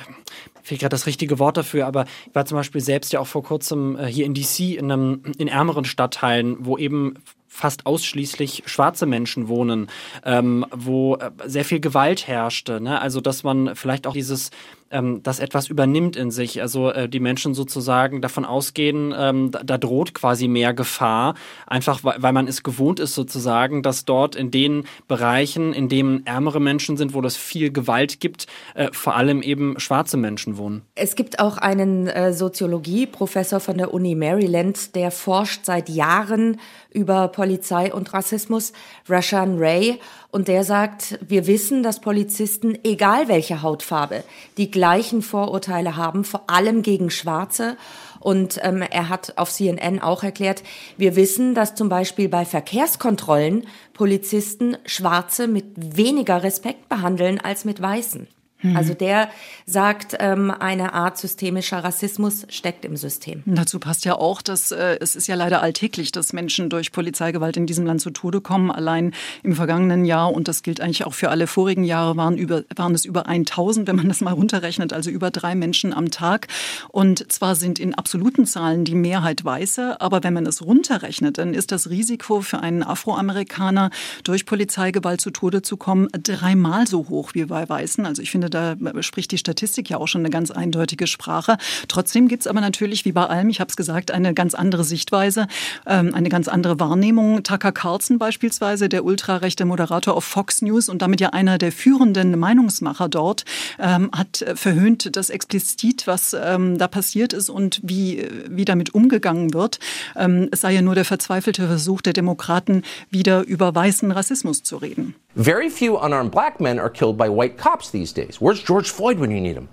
fehlt 0.62 0.80
gerade 0.80 0.90
das 0.90 1.06
richtige 1.06 1.38
Wort 1.38 1.56
dafür, 1.56 1.86
aber 1.86 2.04
ich 2.26 2.34
war 2.34 2.44
zum 2.44 2.56
Beispiel 2.56 2.80
selbst 2.80 3.12
ja 3.12 3.20
auch 3.20 3.26
vor 3.26 3.42
kurzem 3.42 3.96
äh, 3.98 4.06
hier 4.06 4.26
in 4.26 4.34
DC 4.34 4.60
in, 4.60 4.90
einem, 4.90 5.22
in 5.38 5.48
ärmeren 5.48 5.84
Stadtteilen, 5.84 6.56
wo 6.60 6.76
eben 6.76 7.14
fast 7.48 7.86
ausschließlich 7.86 8.64
schwarze 8.66 9.06
Menschen 9.06 9.48
wohnen, 9.48 9.88
ähm, 10.24 10.66
wo 10.70 11.16
äh, 11.16 11.30
sehr 11.46 11.64
viel 11.64 11.80
Gewalt 11.80 12.26
herrschte. 12.26 12.80
Ne? 12.80 13.00
Also 13.00 13.20
dass 13.22 13.44
man 13.44 13.74
vielleicht 13.74 14.06
auch 14.06 14.12
dieses 14.12 14.50
ähm, 14.90 15.22
das 15.22 15.40
etwas 15.40 15.68
übernimmt 15.68 16.16
in 16.16 16.30
sich. 16.30 16.60
Also 16.60 16.90
äh, 16.90 17.08
die 17.08 17.20
Menschen 17.20 17.54
sozusagen 17.54 18.20
davon 18.20 18.44
ausgehen, 18.44 19.14
ähm, 19.16 19.50
da, 19.50 19.62
da, 19.62 19.78
droht 19.78 20.14
quasi 20.14 20.48
mehr 20.48 20.74
Gefahr, 20.74 21.34
einfach 21.66 22.04
weil, 22.04 22.22
weil 22.22 22.32
man 22.32 22.48
es 22.48 22.62
gewohnt 22.62 23.00
ist 23.00 23.14
sozusagen, 23.14 23.82
dass 23.82 24.04
dort 24.04 24.36
in 24.36 24.50
den 24.50 24.84
Bereichen, 25.08 25.72
in 25.72 25.88
denen 25.88 26.24
ärmere 26.26 26.60
Menschen 26.60 26.96
sind, 26.96 27.14
wo 27.14 27.20
es 27.22 27.36
viel 27.36 27.72
Gewalt 27.72 28.20
gibt, 28.20 28.46
äh, 28.74 28.88
vor 28.92 29.16
allem 29.16 29.42
eben 29.42 29.78
schwarze 29.80 30.16
Menschen 30.16 30.56
wohnen. 30.56 30.82
Es 30.94 31.16
gibt 31.16 31.40
auch 31.40 31.58
einen 31.58 32.06
äh, 32.06 32.32
Soziologie-Professor 32.32 33.60
von 33.60 33.78
der 33.78 33.92
Uni 33.92 34.14
Maryland, 34.14 34.94
der 34.94 35.10
forscht 35.10 35.64
seit 35.64 35.88
Jahren 35.88 36.58
über 36.96 37.28
Polizei 37.28 37.92
und 37.92 38.12
Rassismus, 38.14 38.72
Rashan 39.08 39.58
Ray. 39.58 40.00
Und 40.30 40.48
der 40.48 40.64
sagt, 40.64 41.18
wir 41.26 41.46
wissen, 41.46 41.82
dass 41.82 42.00
Polizisten, 42.00 42.76
egal 42.84 43.28
welche 43.28 43.62
Hautfarbe, 43.62 44.24
die 44.56 44.70
gleichen 44.76 45.22
Vorurteile 45.22 45.96
haben, 45.96 46.22
vor 46.22 46.50
allem 46.50 46.82
gegen 46.82 47.08
Schwarze 47.08 47.78
Und 48.20 48.60
ähm, 48.62 48.82
er 48.82 49.08
hat 49.08 49.38
auf 49.38 49.50
CNN 49.50 50.02
auch 50.02 50.22
erklärt, 50.22 50.62
wir 50.98 51.16
wissen, 51.16 51.54
dass 51.54 51.74
zum 51.74 51.88
Beispiel 51.88 52.28
bei 52.28 52.44
Verkehrskontrollen 52.44 53.66
Polizisten 53.94 54.76
Schwarze 54.84 55.48
mit 55.48 55.64
weniger 55.96 56.42
Respekt 56.42 56.90
behandeln 56.90 57.40
als 57.40 57.64
mit 57.64 57.80
Weißen. 57.80 58.28
Mhm. 58.70 58.76
Also 58.76 58.94
der 58.94 59.28
sagt, 59.64 60.16
ähm, 60.20 60.50
eine 60.50 60.92
Art 60.94 61.18
systemischer 61.18 61.78
Rassismus 61.78 62.46
steckt 62.48 62.84
im 62.84 62.96
System. 62.96 63.42
Dazu 63.46 63.78
passt 63.78 64.04
ja 64.04 64.14
auch, 64.14 64.42
dass 64.42 64.70
äh, 64.70 64.98
es 65.00 65.16
ist 65.16 65.26
ja 65.26 65.34
leider 65.34 65.62
alltäglich, 65.62 66.12
dass 66.12 66.32
Menschen 66.32 66.70
durch 66.70 66.92
Polizeigewalt 66.92 67.56
in 67.56 67.66
diesem 67.66 67.86
Land 67.86 68.00
zu 68.00 68.10
Tode 68.10 68.40
kommen. 68.40 68.70
Allein 68.70 69.12
im 69.42 69.54
vergangenen 69.54 70.04
Jahr, 70.04 70.32
und 70.32 70.48
das 70.48 70.62
gilt 70.62 70.80
eigentlich 70.80 71.04
auch 71.06 71.14
für 71.14 71.30
alle 71.30 71.46
vorigen 71.46 71.84
Jahre, 71.84 72.16
waren, 72.16 72.36
über, 72.36 72.64
waren 72.74 72.94
es 72.94 73.04
über 73.04 73.26
1000, 73.26 73.88
wenn 73.88 73.96
man 73.96 74.08
das 74.08 74.20
mal 74.20 74.32
runterrechnet, 74.32 74.92
also 74.92 75.10
über 75.10 75.30
drei 75.30 75.54
Menschen 75.54 75.92
am 75.92 76.10
Tag. 76.10 76.48
Und 76.88 77.30
zwar 77.32 77.54
sind 77.54 77.78
in 77.78 77.94
absoluten 77.94 78.46
Zahlen 78.46 78.84
die 78.84 78.94
Mehrheit 78.94 79.44
Weiße, 79.44 80.00
aber 80.00 80.22
wenn 80.22 80.34
man 80.34 80.46
es 80.46 80.64
runterrechnet, 80.64 81.38
dann 81.38 81.54
ist 81.54 81.72
das 81.72 81.90
Risiko 81.90 82.40
für 82.40 82.60
einen 82.60 82.82
Afroamerikaner 82.82 83.90
durch 84.24 84.46
Polizeigewalt 84.46 85.20
zu 85.20 85.30
Tode 85.30 85.62
zu 85.62 85.76
kommen 85.76 86.08
dreimal 86.12 86.86
so 86.86 87.08
hoch 87.08 87.34
wie 87.34 87.44
bei 87.44 87.68
Weißen. 87.68 88.06
Also 88.06 88.22
ich 88.22 88.30
finde, 88.30 88.50
da 88.56 89.02
spricht 89.02 89.32
die 89.32 89.38
Statistik 89.38 89.90
ja 89.90 89.98
auch 89.98 90.08
schon 90.08 90.22
eine 90.22 90.30
ganz 90.30 90.50
eindeutige 90.50 91.06
Sprache. 91.06 91.58
Trotzdem 91.88 92.28
gibt 92.28 92.40
es 92.40 92.46
aber 92.46 92.60
natürlich, 92.60 93.04
wie 93.04 93.12
bei 93.12 93.26
allem, 93.26 93.50
ich 93.50 93.60
habe 93.60 93.68
es 93.68 93.76
gesagt, 93.76 94.10
eine 94.10 94.32
ganz 94.32 94.54
andere 94.54 94.82
Sichtweise, 94.84 95.46
ähm, 95.86 96.14
eine 96.14 96.30
ganz 96.30 96.48
andere 96.48 96.80
Wahrnehmung. 96.80 97.42
Tucker 97.42 97.72
Carlson 97.72 98.18
beispielsweise, 98.18 98.88
der 98.88 99.04
ultrarechte 99.04 99.66
Moderator 99.66 100.16
auf 100.16 100.24
Fox 100.24 100.62
News 100.62 100.88
und 100.88 101.02
damit 101.02 101.20
ja 101.20 101.30
einer 101.30 101.58
der 101.58 101.70
führenden 101.70 102.38
Meinungsmacher 102.38 103.08
dort, 103.08 103.44
ähm, 103.78 104.10
hat 104.12 104.44
verhöhnt 104.54 105.16
das 105.16 105.28
explizit, 105.28 106.06
was 106.06 106.34
ähm, 106.34 106.78
da 106.78 106.88
passiert 106.88 107.32
ist 107.32 107.50
und 107.50 107.80
wie, 107.82 108.26
wie 108.48 108.64
damit 108.64 108.94
umgegangen 108.94 109.52
wird. 109.52 109.78
es 110.14 110.60
sei 110.60 110.72
ja 110.72 110.82
nur 110.82 110.94
der 110.94 111.04
verzweifelte 111.04 111.66
Versuch 111.66 112.00
der 112.00 112.12
Demokraten, 112.12 112.82
wieder 113.10 113.42
über 113.42 113.74
weißen 113.74 114.10
Rassismus 114.10 114.62
zu 114.62 114.76
reden. 114.76 115.14
Very 115.36 115.68
few 115.68 115.98
unarmed 115.98 116.30
black 116.30 116.62
men 116.62 116.78
are 116.78 116.88
killed 116.88 117.18
by 117.18 117.28
white 117.28 117.58
cops 117.58 117.90
these 117.90 118.10
days. 118.10 118.40
Where's 118.40 118.62
George 118.62 118.88
Floyd 118.88 119.18
when 119.18 119.30
you 119.30 119.38
need 119.38 119.54
him? 119.54 119.68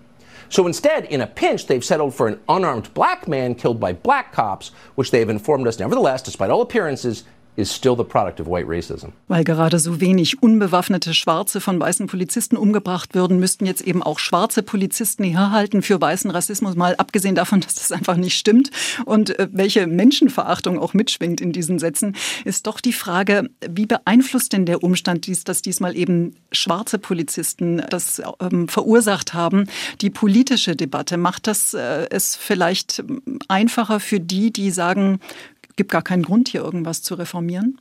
So 0.49 0.67
instead, 0.67 1.05
in 1.05 1.21
a 1.21 1.27
pinch, 1.27 1.67
they've 1.67 1.83
settled 1.83 2.13
for 2.13 2.27
an 2.27 2.41
unarmed 2.49 2.93
black 2.93 3.29
man 3.29 3.55
killed 3.55 3.79
by 3.79 3.93
black 3.93 4.33
cops, 4.33 4.71
which 4.95 5.09
they 5.09 5.19
have 5.19 5.29
informed 5.29 5.65
us, 5.65 5.79
nevertheless, 5.79 6.21
despite 6.21 6.51
all 6.51 6.61
appearances, 6.61 7.23
is 7.55 7.73
still 7.73 7.95
the 7.95 8.03
product 8.03 8.39
of 8.39 8.47
white 8.47 8.67
racism. 8.67 9.09
Weil 9.27 9.43
gerade 9.43 9.79
so 9.79 10.01
wenig 10.01 10.41
unbewaffnete 10.41 11.13
Schwarze 11.13 11.61
von 11.61 11.79
weißen 11.79 12.07
Polizisten 12.07 12.57
umgebracht 12.57 13.13
würden, 13.13 13.39
müssten 13.39 13.65
jetzt 13.65 13.81
eben 13.81 14.01
auch 14.01 14.19
schwarze 14.19 14.63
Polizisten 14.63 15.23
herhalten 15.23 15.81
für 15.81 15.99
weißen 15.99 16.31
Rassismus, 16.31 16.75
mal 16.75 16.95
abgesehen 16.95 17.35
davon, 17.35 17.61
dass 17.61 17.75
das 17.75 17.91
einfach 17.91 18.17
nicht 18.17 18.37
stimmt 18.37 18.71
und 19.05 19.37
äh, 19.37 19.47
welche 19.51 19.87
Menschenverachtung 19.87 20.79
auch 20.79 20.93
mitschwingt 20.93 21.41
in 21.41 21.51
diesen 21.51 21.79
Sätzen, 21.79 22.15
ist 22.45 22.67
doch 22.67 22.79
die 22.79 22.93
Frage, 22.93 23.49
wie 23.67 23.85
beeinflusst 23.85 24.53
denn 24.53 24.65
der 24.65 24.83
Umstand, 24.83 25.23
dass 25.47 25.61
diesmal 25.61 25.95
eben 25.95 26.35
schwarze 26.51 26.97
Polizisten 26.97 27.81
das 27.89 28.21
ähm, 28.41 28.67
verursacht 28.67 29.33
haben, 29.33 29.67
die 30.01 30.09
politische 30.09 30.75
Debatte? 30.75 31.17
Macht 31.17 31.47
das 31.47 31.73
äh, 31.73 32.07
es 32.09 32.35
vielleicht 32.35 33.03
einfacher 33.47 33.99
für 33.99 34.19
die, 34.19 34.51
die 34.51 34.71
sagen, 34.71 35.19
gibt 35.75 35.91
gar 35.91 36.01
keinen 36.01 36.23
Grund, 36.23 36.49
hier 36.49 36.61
irgendwas 36.61 37.01
zu 37.01 37.15
reformieren? 37.15 37.79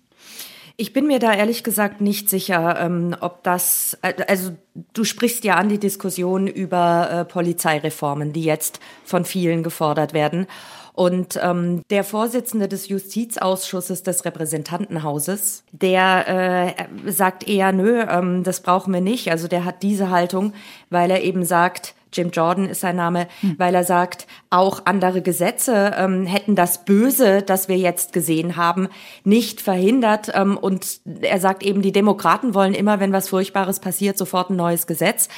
Ich 0.77 0.93
bin 0.93 1.07
mir 1.07 1.19
da 1.19 1.35
ehrlich 1.35 1.65
gesagt 1.65 2.01
nicht 2.01 2.31
sicher, 2.31 2.81
ähm, 2.81 3.15
ob 3.21 3.43
das, 3.43 3.99
äh, 4.03 4.15
also 4.27 4.53
du 4.95 5.05
sprichst 5.05 5.45
ja 5.45 5.57
an 5.57 5.69
die 5.69 5.79
Diskussion 5.79 6.47
über 6.47 7.11
äh, 7.11 7.25
Polizeireformen, 7.25 8.33
die 8.33 8.45
jetzt 8.45 8.81
von 9.05 9.25
vielen 9.25 9.63
gefordert 9.63 10.15
werden. 10.15 10.47
Und 10.95 11.39
ähm, 11.43 11.83
der 11.89 12.05
Vorsitzende 12.05 12.69
des 12.69 12.89
Justizausschusses 12.89 14.03
des 14.03 14.25
Repräsentantenhauses, 14.27 15.65
der 15.73 16.75
äh, 16.77 17.11
sagt 17.11 17.49
eher, 17.49 17.73
nö, 17.73 18.03
ähm, 18.03 18.43
das 18.43 18.61
brauchen 18.61 18.93
wir 18.93 19.01
nicht. 19.01 19.31
Also 19.31 19.49
der 19.49 19.65
hat 19.65 19.83
diese 19.83 20.11
Haltung, 20.11 20.53
weil 20.91 21.11
er 21.11 21.23
eben 21.23 21.45
sagt, 21.45 21.95
Jim 22.13 22.31
Jordan 22.31 22.69
ist 22.69 22.81
sein 22.81 22.97
Name, 22.97 23.29
hm. 23.41 23.55
weil 23.59 23.75
er 23.75 23.85
sagt, 23.85 24.27
auch 24.51 24.83
andere 24.85 25.23
Gesetze 25.23 25.93
ähm, 25.97 26.27
hätten 26.27 26.55
das 26.55 26.85
Böse, 26.85 27.43
das 27.43 27.69
wir 27.69 27.77
jetzt 27.77 28.13
gesehen 28.13 28.57
haben, 28.57 28.89
nicht 29.25 29.61
verhindert. 29.61 30.31
Ähm, 30.35 30.57
und 30.57 31.01
er 31.21 31.41
sagt 31.41 31.63
eben, 31.63 31.83
die 31.83 31.93
Demokraten 31.93 32.55
wollen 32.55 32.75
immer, 32.75 33.01
wenn 33.01 33.13
was 33.13 33.29
Furchtbares 33.29 33.81
passiert, 33.81 34.19
sofort 34.19 34.51
ein 34.51 34.57
neues 34.57 34.87
Gesetz. 34.87 35.29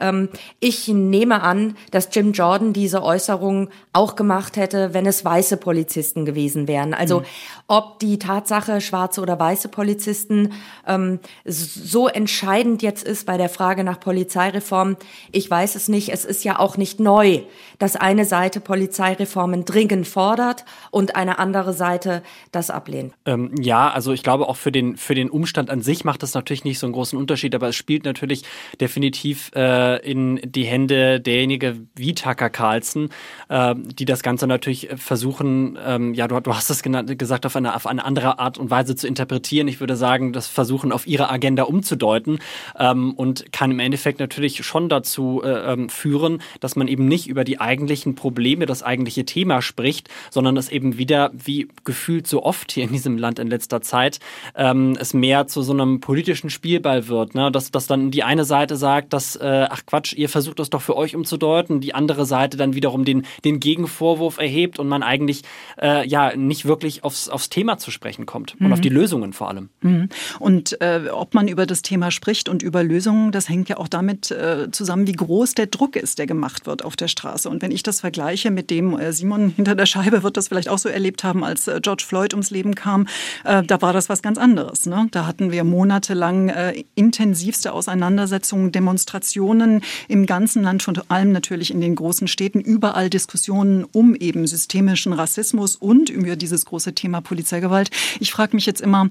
Ähm, 0.00 0.28
ich 0.58 0.88
nehme 0.88 1.42
an, 1.42 1.76
dass 1.90 2.08
Jim 2.12 2.32
Jordan 2.32 2.72
diese 2.72 3.02
Äußerung 3.02 3.68
auch 3.92 4.16
gemacht 4.16 4.56
hätte, 4.56 4.94
wenn 4.94 5.06
es 5.06 5.24
weiße 5.24 5.56
Polizisten 5.56 6.24
gewesen 6.24 6.68
wären. 6.68 6.94
Also 6.94 7.20
mhm. 7.20 7.24
ob 7.66 7.98
die 7.98 8.18
Tatsache 8.18 8.80
schwarze 8.80 9.20
oder 9.20 9.38
weiße 9.38 9.68
Polizisten 9.68 10.52
ähm, 10.86 11.20
so 11.44 12.08
entscheidend 12.08 12.82
jetzt 12.82 13.04
ist 13.04 13.26
bei 13.26 13.36
der 13.36 13.48
Frage 13.48 13.84
nach 13.84 14.00
Polizeireform, 14.00 14.96
ich 15.32 15.50
weiß 15.50 15.74
es 15.74 15.88
nicht. 15.88 16.10
Es 16.10 16.24
ist 16.24 16.44
ja 16.44 16.58
auch 16.58 16.76
nicht 16.76 17.00
neu, 17.00 17.42
dass 17.78 17.96
eine 17.96 18.24
Seite 18.24 18.60
Polizeireformen 18.60 19.64
dringend 19.64 20.06
fordert 20.06 20.64
und 20.90 21.16
eine 21.16 21.38
andere 21.38 21.72
Seite 21.72 22.22
das 22.52 22.70
ablehnt. 22.70 23.12
Ähm, 23.26 23.52
ja, 23.60 23.90
also 23.90 24.12
ich 24.12 24.22
glaube 24.22 24.48
auch 24.48 24.56
für 24.56 24.72
den, 24.72 24.96
für 24.96 25.14
den 25.14 25.30
Umstand 25.30 25.70
an 25.70 25.82
sich 25.82 26.04
macht 26.04 26.22
das 26.22 26.34
natürlich 26.34 26.64
nicht 26.64 26.78
so 26.78 26.86
einen 26.86 26.92
großen 26.92 27.18
Unterschied, 27.18 27.54
aber 27.54 27.68
es 27.68 27.76
spielt 27.76 28.04
natürlich 28.04 28.44
definitiv 28.80 29.50
äh, 29.54 29.89
in 29.96 30.40
die 30.44 30.64
Hände 30.64 31.20
derjenige 31.20 31.76
wie 31.94 32.14
Tucker 32.14 32.50
Carlson, 32.50 33.10
äh, 33.48 33.74
die 33.76 34.04
das 34.04 34.22
Ganze 34.22 34.46
natürlich 34.46 34.88
versuchen, 34.96 35.78
ähm, 35.84 36.14
ja, 36.14 36.28
du, 36.28 36.40
du 36.40 36.54
hast 36.54 36.70
es 36.70 36.82
gesagt, 36.82 37.46
auf 37.46 37.56
eine, 37.56 37.74
auf 37.74 37.86
eine 37.86 38.04
andere 38.04 38.38
Art 38.38 38.58
und 38.58 38.70
Weise 38.70 38.96
zu 38.96 39.06
interpretieren. 39.06 39.68
Ich 39.68 39.80
würde 39.80 39.96
sagen, 39.96 40.32
das 40.32 40.46
versuchen 40.46 40.92
auf 40.92 41.06
ihre 41.06 41.30
Agenda 41.30 41.64
umzudeuten 41.64 42.38
ähm, 42.78 43.12
und 43.14 43.52
kann 43.52 43.70
im 43.70 43.78
Endeffekt 43.78 44.20
natürlich 44.20 44.64
schon 44.64 44.88
dazu 44.88 45.42
äh, 45.44 45.72
ähm, 45.72 45.88
führen, 45.88 46.42
dass 46.60 46.76
man 46.76 46.88
eben 46.88 47.06
nicht 47.06 47.28
über 47.28 47.44
die 47.44 47.60
eigentlichen 47.60 48.14
Probleme, 48.14 48.66
das 48.66 48.82
eigentliche 48.82 49.24
Thema 49.24 49.62
spricht, 49.62 50.08
sondern 50.30 50.56
es 50.56 50.68
eben 50.68 50.98
wieder, 50.98 51.30
wie 51.32 51.68
gefühlt 51.84 52.26
so 52.26 52.42
oft 52.42 52.72
hier 52.72 52.84
in 52.84 52.92
diesem 52.92 53.18
Land 53.18 53.38
in 53.38 53.48
letzter 53.48 53.82
Zeit, 53.82 54.20
es 54.54 55.14
mehr 55.14 55.46
zu 55.46 55.62
so 55.62 55.72
einem 55.72 56.00
politischen 56.00 56.50
Spielball 56.50 57.08
wird, 57.08 57.34
ne? 57.34 57.50
dass, 57.50 57.70
dass 57.70 57.86
dann 57.86 58.10
die 58.10 58.22
eine 58.22 58.44
Seite 58.44 58.76
sagt, 58.76 59.12
dass, 59.12 59.36
äh, 59.36 59.66
ach 59.80 59.86
Quatsch, 59.86 60.12
ihr 60.14 60.28
versucht 60.28 60.58
das 60.58 60.70
doch 60.70 60.82
für 60.82 60.96
euch 60.96 61.16
umzudeuten, 61.16 61.80
die 61.80 61.94
andere 61.94 62.26
Seite 62.26 62.56
dann 62.56 62.74
wiederum 62.74 63.04
den, 63.04 63.26
den 63.44 63.60
Gegenvorwurf 63.60 64.38
erhebt 64.38 64.78
und 64.78 64.88
man 64.88 65.02
eigentlich 65.02 65.42
äh, 65.80 66.06
ja 66.06 66.36
nicht 66.36 66.64
wirklich 66.64 67.04
aufs, 67.04 67.28
aufs 67.28 67.48
Thema 67.48 67.78
zu 67.78 67.90
sprechen 67.90 68.26
kommt 68.26 68.58
mhm. 68.58 68.66
und 68.66 68.72
auf 68.72 68.80
die 68.80 68.88
Lösungen 68.88 69.32
vor 69.32 69.48
allem. 69.48 69.70
Mhm. 69.80 70.08
Und 70.38 70.80
äh, 70.80 71.08
ob 71.10 71.34
man 71.34 71.48
über 71.48 71.66
das 71.66 71.82
Thema 71.82 72.10
spricht 72.10 72.48
und 72.48 72.62
über 72.62 72.82
Lösungen, 72.82 73.32
das 73.32 73.48
hängt 73.48 73.68
ja 73.68 73.78
auch 73.78 73.88
damit 73.88 74.30
äh, 74.30 74.70
zusammen, 74.70 75.06
wie 75.06 75.12
groß 75.12 75.54
der 75.54 75.66
Druck 75.66 75.96
ist, 75.96 76.18
der 76.18 76.26
gemacht 76.26 76.66
wird 76.66 76.84
auf 76.84 76.96
der 76.96 77.08
Straße. 77.08 77.48
Und 77.48 77.62
wenn 77.62 77.70
ich 77.70 77.82
das 77.82 78.00
vergleiche 78.00 78.50
mit 78.50 78.70
dem, 78.70 78.98
äh, 78.98 79.12
Simon 79.12 79.50
hinter 79.50 79.74
der 79.74 79.86
Scheibe 79.86 80.22
wird 80.22 80.36
das 80.36 80.48
vielleicht 80.48 80.68
auch 80.68 80.78
so 80.78 80.88
erlebt 80.88 81.24
haben, 81.24 81.44
als 81.44 81.68
äh, 81.68 81.80
George 81.82 82.04
Floyd 82.06 82.34
ums 82.34 82.50
Leben 82.50 82.74
kam, 82.74 83.06
äh, 83.44 83.62
da 83.62 83.80
war 83.82 83.92
das 83.92 84.08
was 84.08 84.22
ganz 84.22 84.38
anderes. 84.38 84.86
Ne? 84.86 85.08
Da 85.10 85.26
hatten 85.26 85.50
wir 85.50 85.64
monatelang 85.64 86.52
intensivste 86.94 87.72
Auseinandersetzungen, 87.72 88.72
Demonstrationen, 88.72 89.69
Diskussionen 89.70 89.82
im 90.08 90.26
ganzen 90.26 90.62
Land, 90.62 90.82
vor 90.82 90.94
allem 91.08 91.32
natürlich 91.32 91.70
in 91.70 91.80
den 91.80 91.94
großen 91.94 92.28
Städten, 92.28 92.60
überall 92.60 93.10
Diskussionen 93.10 93.84
um 93.84 94.14
eben 94.14 94.46
systemischen 94.46 95.12
Rassismus 95.12 95.76
und 95.76 96.10
über 96.10 96.36
dieses 96.36 96.64
große 96.64 96.94
Thema 96.94 97.20
Polizeigewalt. 97.20 97.90
Ich 98.18 98.32
frage 98.32 98.56
mich 98.56 98.66
jetzt 98.66 98.80
immer, 98.80 99.10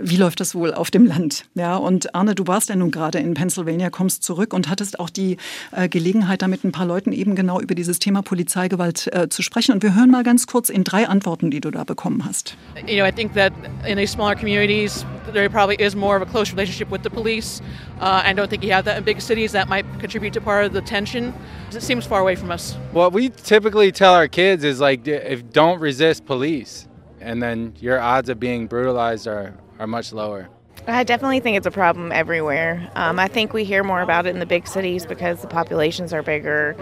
wie 0.00 0.16
läuft 0.16 0.40
das 0.40 0.54
wohl 0.54 0.72
auf 0.72 0.90
dem 0.90 1.06
Land? 1.06 1.44
Ja, 1.54 1.76
und 1.76 2.14
Arne, 2.14 2.34
du 2.34 2.46
warst 2.46 2.68
ja 2.68 2.76
nun 2.76 2.90
gerade 2.90 3.18
in 3.18 3.34
Pennsylvania, 3.34 3.90
kommst 3.90 4.22
zurück 4.22 4.54
und 4.54 4.68
hattest 4.68 5.00
auch 5.00 5.10
die 5.10 5.36
äh, 5.72 5.88
Gelegenheit, 5.88 6.42
da 6.42 6.48
mit 6.48 6.64
ein 6.64 6.72
paar 6.72 6.86
Leuten 6.86 7.12
eben 7.12 7.34
genau 7.34 7.60
über 7.60 7.74
dieses 7.74 7.98
Thema 7.98 8.22
Polizeigewalt 8.22 9.08
äh, 9.12 9.28
zu 9.28 9.42
sprechen. 9.42 9.72
Und 9.72 9.82
wir 9.82 9.94
hören 9.94 10.10
mal 10.10 10.22
ganz 10.22 10.46
kurz 10.46 10.68
in 10.68 10.84
drei 10.84 11.08
Antworten, 11.08 11.50
die 11.50 11.60
du 11.60 11.70
da 11.70 11.84
bekommen 11.84 12.24
hast. 12.24 12.56
You 12.86 12.96
know, 12.96 13.06
I 13.06 13.12
think 13.12 13.34
that 13.34 13.52
in 13.86 13.96
these 13.96 14.12
smaller 14.12 14.36
communities, 14.36 15.04
there 15.32 15.48
probably 15.50 15.76
is 15.84 15.94
more 15.94 16.16
of 16.16 16.22
a 16.22 16.30
close 16.30 16.52
relationship 16.52 16.90
with 16.90 17.02
the 17.02 17.10
police. 17.10 17.60
Uh, 18.00 18.22
I 18.24 18.32
don't 18.32 18.48
think 18.48 18.62
you 18.62 18.72
have 18.72 18.84
that 18.84 18.98
in 18.98 19.04
big 19.04 19.20
cities. 19.20 19.52
That 19.52 19.68
might 19.68 19.84
contribute 20.00 20.32
to 20.34 20.40
part 20.40 20.64
of 20.64 20.72
the 20.72 20.80
tension. 20.80 21.34
It 21.72 21.82
seems 21.82 22.06
far 22.06 22.20
away 22.20 22.36
from 22.36 22.50
us. 22.50 22.76
What 22.92 23.12
we 23.12 23.30
typically 23.30 23.92
tell 23.92 24.14
our 24.14 24.28
kids 24.28 24.64
is 24.64 24.80
like, 24.80 25.06
if 25.06 25.50
don't 25.50 25.80
resist 25.80 26.24
police, 26.24 26.86
and 27.20 27.42
then 27.42 27.74
your 27.80 28.00
odds 28.00 28.28
of 28.28 28.38
being 28.38 28.68
brutalized 28.68 29.26
are 29.26 29.54
are 29.78 29.86
much 29.86 30.12
lower. 30.12 30.48
I 30.86 31.04
definitely 31.04 31.40
think 31.40 31.56
it's 31.56 31.66
a 31.66 31.70
problem 31.70 32.12
everywhere. 32.12 32.90
Um, 32.94 33.18
I 33.18 33.28
think 33.28 33.52
we 33.52 33.64
hear 33.64 33.84
more 33.84 34.00
about 34.00 34.26
it 34.26 34.30
in 34.30 34.38
the 34.38 34.46
big 34.46 34.66
cities 34.66 35.04
because 35.04 35.42
the 35.42 35.48
populations 35.48 36.12
are 36.12 36.22
bigger, 36.22 36.76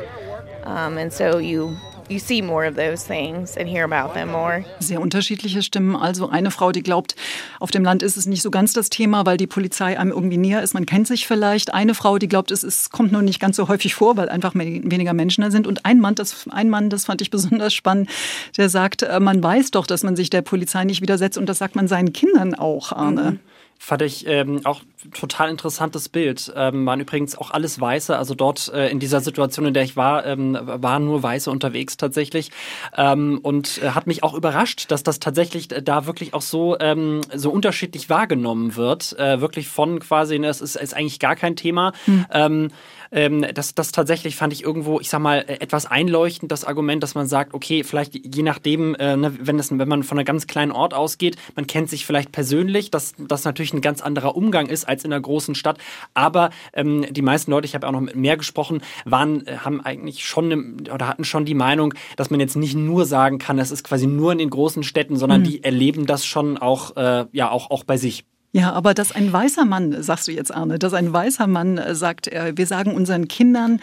um, 0.64 0.98
and 0.98 1.12
so 1.12 1.38
you 1.38 1.76
you 2.08 2.18
see 2.18 2.42
more 2.42 2.68
of 2.68 2.76
those 2.76 3.06
things 3.06 3.56
and 3.56 3.68
hear 3.68 3.84
about 3.84 4.14
them 4.14 4.30
more. 4.30 4.64
Sehr 4.78 5.00
unterschiedliche 5.00 5.62
Stimmen. 5.62 5.96
Also 5.96 6.28
eine 6.28 6.50
Frau, 6.50 6.72
die 6.72 6.82
glaubt, 6.82 7.16
auf 7.60 7.70
dem 7.70 7.84
Land 7.84 8.02
ist 8.02 8.16
es 8.16 8.26
nicht 8.26 8.42
so 8.42 8.50
ganz 8.50 8.72
das 8.72 8.90
Thema, 8.90 9.26
weil 9.26 9.36
die 9.36 9.46
Polizei 9.46 9.98
einem 9.98 10.10
irgendwie 10.10 10.36
näher 10.36 10.62
ist. 10.62 10.74
Man 10.74 10.86
kennt 10.86 11.06
sich 11.06 11.26
vielleicht. 11.26 11.74
Eine 11.74 11.94
Frau, 11.94 12.18
die 12.18 12.28
glaubt, 12.28 12.50
es 12.50 12.62
ist, 12.62 12.90
kommt 12.90 13.12
nur 13.12 13.22
nicht 13.22 13.40
ganz 13.40 13.56
so 13.56 13.68
häufig 13.68 13.94
vor, 13.94 14.16
weil 14.16 14.28
einfach 14.28 14.54
weniger 14.54 15.14
Menschen 15.14 15.42
da 15.42 15.50
sind. 15.50 15.66
Und 15.66 15.84
ein 15.84 16.00
Mann, 16.00 16.14
das, 16.14 16.48
ein 16.50 16.70
Mann, 16.70 16.90
das 16.90 17.06
fand 17.06 17.20
ich 17.22 17.30
besonders 17.30 17.74
spannend, 17.74 18.10
der 18.56 18.68
sagt, 18.68 19.02
äh, 19.02 19.20
man 19.20 19.42
weiß 19.42 19.70
doch, 19.70 19.86
dass 19.86 20.02
man 20.02 20.16
sich 20.16 20.30
der 20.30 20.42
Polizei 20.42 20.84
nicht 20.84 21.02
widersetzt 21.02 21.38
und 21.38 21.46
das 21.46 21.58
sagt 21.58 21.76
man 21.76 21.88
seinen 21.88 22.12
Kindern 22.12 22.54
auch, 22.54 22.92
Arne. 22.92 23.32
Mhm 23.32 23.40
fand 23.78 24.02
ich 24.02 24.26
ähm, 24.26 24.60
auch 24.64 24.80
total 25.12 25.50
interessantes 25.50 26.08
Bild. 26.08 26.52
Ähm, 26.56 26.86
waren 26.86 27.00
übrigens 27.00 27.36
auch 27.36 27.50
alles 27.50 27.80
Weiße, 27.80 28.16
also 28.16 28.34
dort 28.34 28.72
äh, 28.72 28.88
in 28.88 28.98
dieser 28.98 29.20
Situation, 29.20 29.66
in 29.66 29.74
der 29.74 29.82
ich 29.82 29.96
war, 29.96 30.26
ähm, 30.26 30.58
waren 30.60 31.04
nur 31.04 31.22
Weiße 31.22 31.50
unterwegs 31.50 31.96
tatsächlich. 31.96 32.50
Ähm, 32.96 33.38
und 33.42 33.82
äh, 33.82 33.90
hat 33.90 34.06
mich 34.06 34.22
auch 34.22 34.34
überrascht, 34.34 34.90
dass 34.90 35.02
das 35.02 35.20
tatsächlich 35.20 35.68
da 35.68 36.06
wirklich 36.06 36.34
auch 36.34 36.42
so, 36.42 36.76
ähm, 36.80 37.20
so 37.34 37.50
unterschiedlich 37.50 38.10
wahrgenommen 38.10 38.76
wird. 38.76 39.18
Äh, 39.18 39.40
wirklich 39.40 39.68
von 39.68 40.00
quasi, 40.00 40.38
ne, 40.38 40.48
es 40.48 40.60
ist, 40.60 40.76
ist 40.76 40.94
eigentlich 40.94 41.20
gar 41.20 41.36
kein 41.36 41.56
Thema. 41.56 41.92
Hm. 42.06 42.26
Ähm, 42.32 42.68
ähm, 43.12 43.46
das, 43.54 43.74
das 43.74 43.92
tatsächlich 43.92 44.36
fand 44.36 44.52
ich 44.52 44.62
irgendwo, 44.62 45.00
ich 45.00 45.08
sag 45.08 45.20
mal, 45.20 45.38
äh, 45.38 45.60
etwas 45.60 45.86
einleuchtend, 45.86 46.50
das 46.50 46.64
Argument, 46.64 47.02
dass 47.02 47.14
man 47.14 47.26
sagt, 47.26 47.54
okay, 47.54 47.84
vielleicht 47.84 48.14
je 48.14 48.42
nachdem, 48.42 48.94
äh, 48.96 49.16
ne, 49.16 49.32
wenn, 49.40 49.56
das, 49.56 49.76
wenn 49.76 49.88
man 49.88 50.02
von 50.02 50.18
einem 50.18 50.24
ganz 50.24 50.46
kleinen 50.46 50.72
Ort 50.72 50.94
ausgeht, 50.94 51.36
man 51.54 51.66
kennt 51.66 51.88
sich 51.88 52.06
vielleicht 52.06 52.32
persönlich, 52.32 52.90
dass 52.90 53.14
das 53.18 53.44
natürlich 53.44 53.65
ein 53.72 53.80
ganz 53.80 54.00
anderer 54.00 54.36
Umgang 54.36 54.66
ist 54.66 54.86
als 54.86 55.04
in 55.04 55.12
einer 55.12 55.20
großen 55.20 55.54
Stadt. 55.54 55.78
Aber 56.14 56.50
ähm, 56.72 57.06
die 57.10 57.22
meisten 57.22 57.50
Leute, 57.50 57.66
ich 57.66 57.74
habe 57.74 57.86
auch 57.86 57.92
noch 57.92 58.00
mit 58.00 58.16
mehr 58.16 58.36
gesprochen, 58.36 58.82
waren, 59.04 59.46
äh, 59.46 59.58
haben 59.58 59.80
eigentlich 59.80 60.24
schon 60.24 60.48
ne, 60.48 60.92
oder 60.92 61.08
hatten 61.08 61.24
schon 61.24 61.44
die 61.44 61.54
Meinung, 61.54 61.94
dass 62.16 62.30
man 62.30 62.40
jetzt 62.40 62.56
nicht 62.56 62.74
nur 62.74 63.04
sagen 63.04 63.38
kann, 63.38 63.58
es 63.58 63.70
ist 63.70 63.84
quasi 63.84 64.06
nur 64.06 64.32
in 64.32 64.38
den 64.38 64.50
großen 64.50 64.82
Städten, 64.82 65.16
sondern 65.16 65.40
mhm. 65.40 65.44
die 65.44 65.64
erleben 65.64 66.06
das 66.06 66.24
schon 66.24 66.58
auch, 66.58 66.96
äh, 66.96 67.26
ja, 67.32 67.50
auch, 67.50 67.70
auch 67.70 67.84
bei 67.84 67.96
sich. 67.96 68.24
Ja, 68.52 68.72
aber 68.72 68.94
dass 68.94 69.12
ein 69.12 69.30
weißer 69.30 69.66
Mann, 69.66 70.02
sagst 70.02 70.28
du 70.28 70.32
jetzt, 70.32 70.54
Arne, 70.54 70.78
dass 70.78 70.94
ein 70.94 71.12
weißer 71.12 71.46
Mann 71.46 71.76
äh, 71.76 71.94
sagt, 71.94 72.28
äh, 72.28 72.52
wir 72.56 72.66
sagen 72.66 72.94
unseren 72.94 73.28
Kindern, 73.28 73.80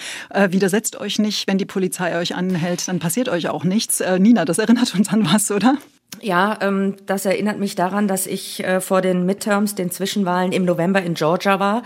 widersetzt 0.49 0.99
euch 0.99 1.19
nicht, 1.19 1.47
wenn 1.47 1.57
die 1.57 1.65
Polizei 1.65 2.17
euch 2.19 2.35
anhält, 2.35 2.87
dann 2.87 2.99
passiert 2.99 3.29
euch 3.29 3.49
auch 3.49 3.63
nichts. 3.63 4.01
Nina, 4.19 4.45
das 4.45 4.57
erinnert 4.57 4.93
uns 4.95 5.09
an 5.09 5.25
was, 5.31 5.51
oder? 5.51 5.77
Ja, 6.21 6.57
ähm, 6.61 6.95
das 7.05 7.25
erinnert 7.25 7.59
mich 7.59 7.75
daran, 7.75 8.07
dass 8.07 8.27
ich 8.27 8.63
vor 8.79 9.01
den 9.01 9.25
Midterms, 9.25 9.75
den 9.75 9.91
Zwischenwahlen 9.91 10.51
im 10.51 10.65
November 10.65 11.01
in 11.01 11.15
Georgia 11.15 11.59
war 11.59 11.83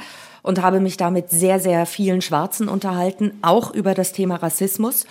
und 0.48 0.62
habe 0.62 0.80
mich 0.80 0.96
da 0.98 1.10
mit 1.10 1.30
sehr, 1.30 1.60
sehr 1.60 1.86
vielen 1.86 2.22
Schwarzen 2.22 2.70
unterhalten, 2.70 3.38
auch 3.42 3.74
über 3.74 3.94
das 3.94 4.14
Thema 4.14 4.36
Rassismus. 4.36 5.06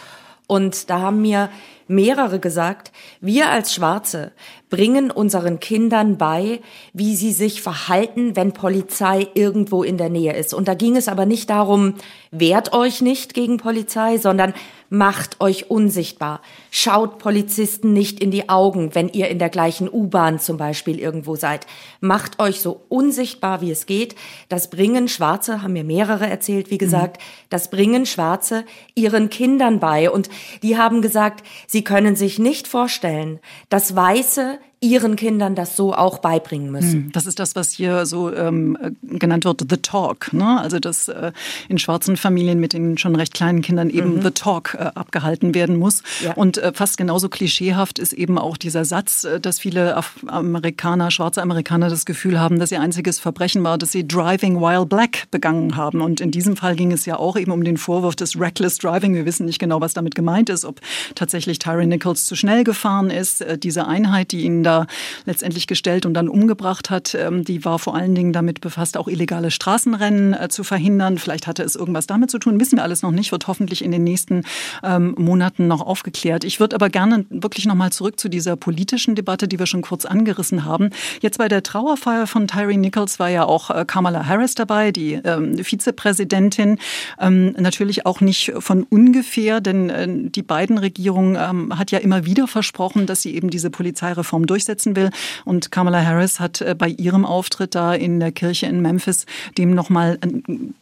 Und 0.47 0.89
da 0.89 1.01
haben 1.01 1.21
mir 1.21 1.51
mehrere 1.89 2.41
gesagt, 2.41 2.93
wir 3.21 3.51
als 3.51 3.75
Schwarze 3.75 4.33
bringen 4.69 5.11
unseren 5.11 5.61
Kindern 5.61 6.19
bei, 6.19 6.61
wie 6.93 7.15
sie 7.15 7.33
sich 7.33 7.63
verhalten, 7.63 8.35
wenn 8.35 8.53
Polizei 8.53 9.29
irgendwo 9.35 9.83
in 9.83 9.97
der 9.97 10.09
Nähe 10.09 10.35
ist. 10.35 10.55
Und 10.55 10.67
da 10.69 10.75
ging 10.75 10.97
es 10.97 11.09
aber 11.09 11.27
nicht 11.27 11.51
darum, 11.51 11.95
wehrt 12.31 12.73
euch 12.73 13.01
nicht 13.01 13.35
gegen 13.35 13.59
Polizei, 13.59 14.19
sondern 14.19 14.55
macht 14.89 15.41
euch 15.41 15.71
unsichtbar. 15.71 16.41
Schaut 16.71 17.19
Polizisten 17.19 17.93
nicht 17.93 18.21
in 18.21 18.31
die 18.31 18.49
Augen, 18.49 18.95
wenn 18.95 19.09
ihr 19.09 19.29
in 19.29 19.39
der 19.39 19.49
gleichen 19.49 19.89
U-Bahn 19.93 20.39
zum 20.39 20.57
Beispiel 20.57 20.99
irgendwo 20.99 21.37
seid. 21.37 21.67
Macht 22.01 22.39
euch 22.39 22.61
so 22.61 22.83
unsichtbar, 22.89 23.61
wie 23.61 23.71
es 23.71 23.87
geht. 23.87 24.15
Das 24.49 24.71
bringen 24.71 25.09
Schwarze, 25.09 25.63
haben 25.63 25.73
mir 25.73 25.85
mehrere 25.85 26.29
erzählt, 26.29 26.71
wie 26.71 26.79
gesagt, 26.79 27.19
mhm. 27.19 27.23
das 27.51 27.71
bringen 27.71 28.07
Schwarze 28.07 28.65
ihren 28.95 29.29
Kindern 29.31 29.81
bei. 29.81 30.11
Und 30.11 30.29
die 30.63 30.77
haben 30.77 31.03
gesagt, 31.03 31.45
Sie 31.67 31.83
können 31.83 32.17
sich 32.17 32.39
nicht 32.39 32.69
vorstellen, 32.69 33.41
dass 33.69 33.97
Weiße 33.97 34.59
ihren 34.81 35.17
Kindern 35.17 35.55
das 35.55 35.75
so 35.75 35.95
auch 35.95 36.19
beibringen 36.19 36.71
müssen. 36.71 36.93
Hm, 36.93 37.13
das 37.13 37.27
ist 37.27 37.39
das, 37.39 37.57
was 37.57 37.73
hier 37.73 38.05
so 38.05 38.33
ähm, 38.35 38.77
genannt 39.03 39.47
wird, 39.47 39.65
The 39.69 39.79
Talk. 39.79 40.35
Ne? 40.35 40.61
Also 40.61 40.79
dass 40.79 41.09
äh, 41.09 41.33
in 41.69 41.79
schwarzen 41.79 42.19
Familien 42.19 42.61
mit 42.61 42.75
den 42.75 42.99
schon 42.99 43.17
recht 43.17 43.33
kleinen 43.33 43.63
Kindern 43.63 43.89
eben 43.89 44.17
mhm. 44.17 44.23
The 44.23 44.33
Talk 44.33 44.75
äh, 44.75 44.91
abgehalten 44.95 45.55
werden 45.55 45.77
muss. 45.77 46.03
Ja. 46.23 46.35
Und 46.35 46.59
äh, 46.59 46.73
fast 46.75 46.99
genauso 46.99 47.31
klischeehaft 47.31 47.99
ist 47.99 48.13
eben 48.13 48.39
auch 48.39 48.59
dieser 48.59 48.85
Satz, 48.85 49.25
äh, 49.25 49.41
dass 49.41 49.59
viele 49.59 49.97
Af 49.97 50.13
Amerikaner, 50.27 51.11
schwarze 51.11 51.41
Amerikaner 51.41 51.89
das 51.89 52.05
Gefühl 52.05 52.39
haben, 52.39 52.59
dass 52.59 52.71
ihr 52.71 52.81
einziges 52.81 53.19
Verbrechen 53.19 53.65
war, 53.65 53.79
dass 53.79 53.93
sie 53.93 54.07
Driving 54.07 54.61
While 54.61 54.85
Black 54.85 55.31
begangen 55.31 55.77
haben. 55.77 56.03
Und 56.03 56.21
in 56.21 56.31
diesem 56.31 56.55
Fall 56.55 56.77
ging 56.77 56.93
es 56.93 57.07
ja 57.07 57.17
auch 57.17 57.37
eben 57.39 57.51
um 57.51 57.65
den 57.65 57.79
Vorwurf 57.79 58.15
des 58.15 58.39
Reckless 58.39 58.77
Driving. 58.77 59.15
Wir 59.15 59.25
wissen 59.25 59.47
nicht 59.47 59.59
genau, 59.59 59.81
was 59.81 59.95
damit 59.95 60.15
gemeint 60.15 60.51
ist, 60.51 60.67
ob 60.67 60.81
tatsächlich 61.15 61.59
Tyree 61.59 61.87
Nichols 61.87 62.27
zu 62.27 62.37
schnell 62.37 62.63
gefahren 62.63 63.09
ist. 63.09 63.41
Äh, 63.41 63.57
diese 63.57 63.87
Einheit, 63.87 64.33
die 64.33 64.43
ihn 64.43 64.66
da 64.67 64.87
letztendlich 65.25 65.67
gestellt 65.67 66.05
und 66.05 66.15
dann 66.15 66.29
umgebracht 66.29 66.91
hat, 66.91 67.15
ähm, 67.15 67.45
die 67.45 67.65
war 67.65 67.79
vor 67.79 67.95
allen 67.95 68.15
Dingen 68.15 68.33
damit 68.33 68.61
befasst, 68.61 68.97
auch 68.97 69.09
illegale 69.09 69.51
Straßenrennen 69.51 70.35
äh, 70.35 70.49
zu 70.49 70.65
verhindern. 70.65 71.19
Vielleicht 71.19 71.47
hatte 71.47 71.63
es 71.63 71.77
irgendwas 71.77 72.07
damit 72.07 72.31
zu 72.31 72.39
tun, 72.39 72.61
wissen 72.61 72.77
wir 72.77 72.83
alles 72.83 73.03
noch 73.03 73.13
nicht, 73.13 73.33
wird 73.33 73.47
hoffentlich 73.47 73.85
in 73.85 73.93
den 73.93 74.05
nächsten 74.05 74.43
ähm, 74.83 75.15
Monaten 75.17 75.69
noch 75.69 75.81
aufgeklärt. 75.81 76.45
Ich 76.45 76.61
würde 76.61 76.75
aber 76.75 76.91
gerne 76.91 77.25
wirklich 77.31 77.67
noch 77.67 77.75
mal 77.75 77.93
zurück 77.93 78.19
zu 78.19 78.29
dieser 78.29 78.57
politischen 78.57 79.15
Debatte, 79.15 79.49
die 79.49 79.59
wir 79.59 79.67
schon 79.67 79.83
kurz 79.83 80.05
angerissen 80.05 80.65
haben. 80.65 80.91
Jetzt 81.23 81.39
bei 81.39 81.49
der 81.49 81.63
Trauerfeier 81.63 82.27
von 82.27 82.49
Tyree 82.49 82.77
Nichols 82.77 83.19
war 83.19 83.29
ja 83.29 83.45
auch 83.45 83.71
äh, 83.71 83.85
Kamala 83.87 84.27
Harris 84.27 84.55
dabei, 84.55 84.91
die 84.91 85.15
ähm, 85.15 85.57
Vizepräsidentin. 85.63 86.79
natürlich 87.19 88.07
auch 88.07 88.21
nicht 88.21 88.53
von 88.59 88.85
ungefähr, 88.85 89.61
denn 89.61 90.31
die 90.33 90.43
beiden 90.43 90.79
Regierungen 90.79 91.77
hat 91.77 91.91
ja 91.91 91.99
immer 91.99 92.25
wieder 92.25 92.47
versprochen, 92.49 93.07
dass 93.07 93.23
sie 93.23 93.35
eben 93.35 93.51
diese 93.51 93.71
Polizeireform 93.71 94.47
durchsetzen 94.47 94.56
durchsetzen 94.57 94.97
will. 94.97 95.11
Und 95.45 95.71
Kamala 95.71 96.03
Harris 96.03 96.41
hat 96.41 96.61
äh, 96.61 96.75
bei 96.75 96.89
ihrem 96.89 97.27
Auftritt 97.27 97.75
da 97.75 97.95
in 97.95 98.21
der 98.21 98.33
Kirche 98.33 98.67
in 98.67 98.81
Memphis 98.81 99.27
dem 99.59 99.75
nochmal 99.75 100.19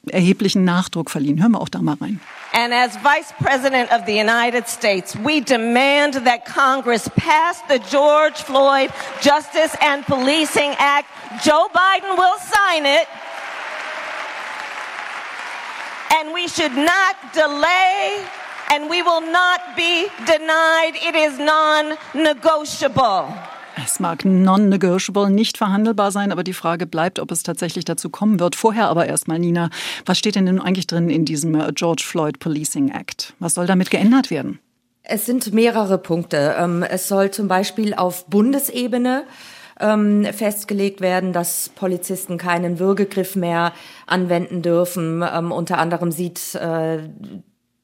erheblichen 0.08 0.64
Nachdruck 0.64 1.10
verliehen. 1.10 1.40
Hören 1.40 1.52
wir 1.52 1.60
auch 1.60 1.68
da 1.68 1.82
mal 1.82 1.96
rein. 2.00 2.20
And 2.52 2.72
as 2.72 2.96
Vice 3.02 3.34
President 3.42 3.90
of 3.90 4.02
the 4.06 4.12
United 4.12 4.68
States, 4.68 5.16
we 5.24 5.40
demand 5.40 6.24
that 6.24 6.44
Congress 6.44 7.10
pass 7.16 7.62
the 7.68 7.80
George 7.90 8.36
Floyd 8.36 8.90
Justice 9.20 9.76
and 9.80 10.06
Policing 10.06 10.70
Act. 10.78 11.08
Joe 11.42 11.68
Biden 11.72 12.16
will 12.16 12.38
sign 12.38 12.86
it. 12.86 13.08
And 16.20 16.32
we 16.32 16.46
should 16.46 16.76
not 16.76 17.16
delay 17.32 18.24
and 18.70 18.88
we 18.88 19.02
will 19.02 19.20
not 19.20 19.60
be 19.76 20.06
denied. 20.24 20.92
It 20.94 21.16
is 21.16 21.38
non 21.40 21.96
negotiable. 22.14 23.34
Es 23.82 23.98
mag 24.00 24.24
non-negotiable, 24.24 25.30
nicht 25.30 25.58
verhandelbar 25.58 26.10
sein, 26.12 26.32
aber 26.32 26.44
die 26.44 26.52
Frage 26.52 26.86
bleibt, 26.86 27.18
ob 27.18 27.30
es 27.30 27.42
tatsächlich 27.42 27.84
dazu 27.84 28.08
kommen 28.08 28.38
wird. 28.38 28.54
Vorher 28.54 28.88
aber 28.88 29.06
erstmal, 29.06 29.38
Nina, 29.38 29.70
was 30.06 30.18
steht 30.18 30.36
denn 30.36 30.60
eigentlich 30.60 30.86
drin 30.86 31.10
in 31.10 31.24
diesem 31.24 31.54
äh, 31.54 31.72
George 31.72 32.04
Floyd 32.06 32.38
Policing 32.38 32.90
Act? 32.90 33.34
Was 33.38 33.54
soll 33.54 33.66
damit 33.66 33.90
geändert 33.90 34.30
werden? 34.30 34.58
Es 35.02 35.26
sind 35.26 35.52
mehrere 35.52 35.98
Punkte. 35.98 36.56
Ähm, 36.58 36.82
es 36.82 37.08
soll 37.08 37.30
zum 37.30 37.48
Beispiel 37.48 37.94
auf 37.94 38.26
Bundesebene 38.26 39.24
ähm, 39.80 40.24
festgelegt 40.32 41.00
werden, 41.00 41.32
dass 41.32 41.68
Polizisten 41.68 42.38
keinen 42.38 42.78
Würgegriff 42.78 43.36
mehr 43.36 43.72
anwenden 44.06 44.62
dürfen. 44.62 45.22
Ähm, 45.22 45.52
unter 45.52 45.78
anderem 45.78 46.12
sieht 46.12 46.54
äh, 46.54 46.98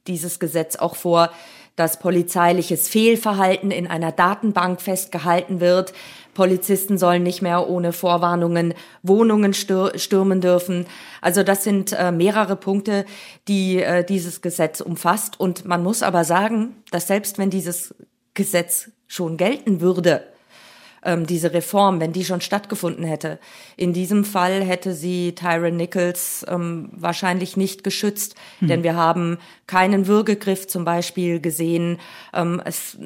dieses 0.07 0.39
Gesetz 0.39 0.77
auch 0.77 0.97
vor, 0.97 1.31
dass 1.81 1.99
polizeiliches 1.99 2.89
Fehlverhalten 2.91 3.71
in 3.71 3.87
einer 3.87 4.13
Datenbank 4.13 4.83
festgehalten 4.83 5.61
wird. 5.61 5.95
Polizisten 6.35 6.99
sollen 6.99 7.23
nicht 7.23 7.41
mehr 7.41 7.71
ohne 7.71 7.95
Vorwarnungen 7.95 8.75
Wohnungen 9.03 9.55
stürmen 9.55 10.43
dürfen. 10.43 10.85
Also 11.23 11.43
das 11.43 11.65
sind 11.65 11.95
äh, 11.95 12.13
mehrere 12.13 12.57
Punkte, 12.57 13.07
die 13.49 13.83
äh, 13.83 14.05
dieses 14.05 14.43
Gesetz 14.43 14.83
umfasst. 14.83 15.41
Und 15.41 15.65
man 15.65 15.83
muss 15.83 16.03
aber 16.03 16.25
sagen, 16.25 16.77
dass 16.91 17.07
selbst 17.07 17.39
wenn 17.39 17.49
dieses 17.49 17.95
Gesetz 18.35 18.91
schon 19.07 19.39
gelten 19.39 19.81
würde, 19.81 20.25
ähm, 21.03 21.27
diese 21.27 21.53
Reform, 21.53 22.01
wenn 22.01 22.13
die 22.13 22.25
schon 22.25 22.41
stattgefunden 22.41 23.05
hätte. 23.05 23.39
In 23.77 23.93
diesem 23.93 24.25
Fall 24.25 24.63
hätte 24.63 24.93
sie 24.93 25.35
Tyron 25.35 25.77
Nichols 25.77 26.45
ähm, 26.49 26.91
wahrscheinlich 26.93 27.57
nicht 27.57 27.85
geschützt, 27.85 28.35
hm. 28.59 28.69
denn 28.69 28.83
wir 28.83 28.97
haben 28.97 29.39
keinen 29.67 30.07
Würgegriff 30.07 30.67
zum 30.67 30.85
Beispiel 30.85 31.41
gesehen. 31.41 31.99
Ähm, 32.35 32.61
es, 32.65 32.99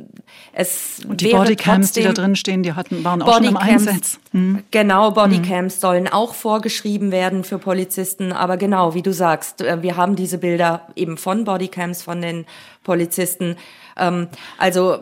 es 0.53 1.03
Und 1.07 1.21
die 1.21 1.29
Bodycams, 1.29 1.93
die 1.93 2.03
da 2.03 2.13
drin 2.13 2.37
stehen, 2.37 2.63
die 2.63 2.73
hatten, 2.73 3.05
waren 3.05 3.23
auch 3.23 3.35
schon 3.35 3.45
im 3.45 3.57
Einsatz. 3.57 4.19
Hm. 4.33 4.63
Genau, 4.71 5.11
Bodycams 5.13 5.75
hm. 5.75 5.81
sollen 5.81 6.09
auch 6.09 6.35
vorgeschrieben 6.35 7.13
werden 7.13 7.45
für 7.45 7.59
Polizisten. 7.59 8.33
Aber 8.33 8.57
genau, 8.57 8.95
wie 8.95 9.03
du 9.03 9.13
sagst, 9.13 9.61
äh, 9.61 9.83
wir 9.83 9.97
haben 9.97 10.17
diese 10.17 10.39
Bilder 10.39 10.89
eben 10.97 11.17
von 11.17 11.45
Bodycams, 11.45 12.03
von 12.03 12.21
den 12.21 12.47
Polizisten. 12.83 13.57
Ähm, 13.97 14.29
also 14.59 14.99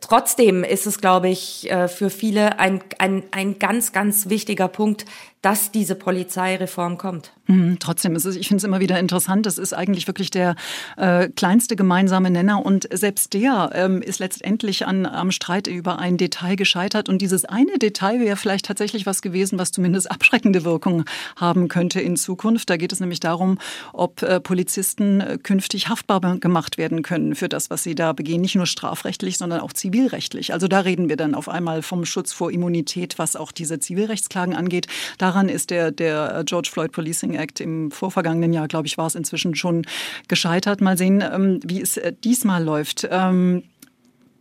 trotzdem 0.00 0.64
ist 0.64 0.86
es, 0.86 1.00
glaube 1.00 1.28
ich, 1.28 1.70
äh, 1.70 1.88
für 1.88 2.10
viele 2.10 2.58
ein, 2.58 2.82
ein, 2.98 3.24
ein 3.30 3.58
ganz, 3.58 3.92
ganz 3.92 4.28
wichtiger 4.28 4.68
Punkt, 4.68 5.04
dass 5.46 5.70
diese 5.70 5.94
Polizeireform 5.94 6.98
kommt. 6.98 7.30
Hm, 7.44 7.76
trotzdem 7.78 8.16
ist 8.16 8.24
es, 8.24 8.34
ich 8.34 8.48
finde 8.48 8.58
es 8.58 8.64
immer 8.64 8.80
wieder 8.80 8.98
interessant. 8.98 9.46
Das 9.46 9.58
ist 9.58 9.72
eigentlich 9.72 10.08
wirklich 10.08 10.32
der 10.32 10.56
äh, 10.96 11.28
kleinste 11.28 11.76
gemeinsame 11.76 12.30
Nenner 12.30 12.66
und 12.66 12.88
selbst 12.92 13.32
der 13.32 13.70
ähm, 13.72 14.02
ist 14.02 14.18
letztendlich 14.18 14.86
an, 14.86 15.06
am 15.06 15.30
Streit 15.30 15.68
über 15.68 16.00
ein 16.00 16.16
Detail 16.16 16.56
gescheitert. 16.56 17.08
Und 17.08 17.22
dieses 17.22 17.44
eine 17.44 17.78
Detail 17.78 18.18
wäre 18.18 18.36
vielleicht 18.36 18.66
tatsächlich 18.66 19.06
was 19.06 19.22
gewesen, 19.22 19.56
was 19.56 19.70
zumindest 19.70 20.10
abschreckende 20.10 20.64
Wirkung 20.64 21.04
haben 21.36 21.68
könnte 21.68 22.00
in 22.00 22.16
Zukunft. 22.16 22.68
Da 22.68 22.76
geht 22.76 22.92
es 22.92 22.98
nämlich 22.98 23.20
darum, 23.20 23.58
ob 23.92 24.22
äh, 24.22 24.40
Polizisten 24.40 25.20
äh, 25.20 25.38
künftig 25.40 25.88
haftbar 25.88 26.20
gemacht 26.38 26.76
werden 26.76 27.02
können 27.02 27.36
für 27.36 27.48
das, 27.48 27.70
was 27.70 27.84
sie 27.84 27.94
da 27.94 28.12
begehen. 28.12 28.40
Nicht 28.40 28.56
nur 28.56 28.66
strafrechtlich, 28.66 29.38
sondern 29.38 29.60
auch 29.60 29.72
zivilrechtlich. 29.72 30.52
Also 30.52 30.66
da 30.66 30.80
reden 30.80 31.08
wir 31.08 31.16
dann 31.16 31.36
auf 31.36 31.48
einmal 31.48 31.82
vom 31.82 32.04
Schutz 32.04 32.32
vor 32.32 32.50
Immunität, 32.50 33.20
was 33.20 33.36
auch 33.36 33.52
diese 33.52 33.78
Zivilrechtsklagen 33.78 34.56
angeht. 34.56 34.88
Daran 35.18 35.35
ist 35.48 35.70
der, 35.70 35.90
der 35.90 36.42
George 36.46 36.68
Floyd 36.72 36.92
Policing 36.92 37.34
Act 37.34 37.60
im 37.60 37.90
vorvergangenen 37.90 38.52
Jahr, 38.52 38.68
glaube 38.68 38.86
ich, 38.86 38.98
war 38.98 39.06
es 39.06 39.14
inzwischen 39.14 39.54
schon 39.54 39.86
gescheitert. 40.28 40.80
Mal 40.80 40.98
sehen, 40.98 41.22
ähm, 41.22 41.60
wie 41.64 41.80
es 41.80 41.96
äh, 41.96 42.12
diesmal 42.24 42.64
läuft. 42.64 43.06
Ähm, 43.10 43.62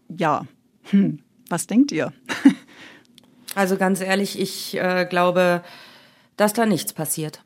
ja, 0.09 0.45
hm. 0.89 1.19
was 1.49 1.67
denkt 1.67 1.91
ihr? 1.91 2.13
also 3.55 3.77
ganz 3.77 4.01
ehrlich, 4.01 4.39
ich 4.39 4.77
äh, 4.77 5.05
glaube, 5.09 5.63
dass 6.37 6.53
da 6.53 6.65
nichts 6.65 6.93
passiert. 6.93 7.41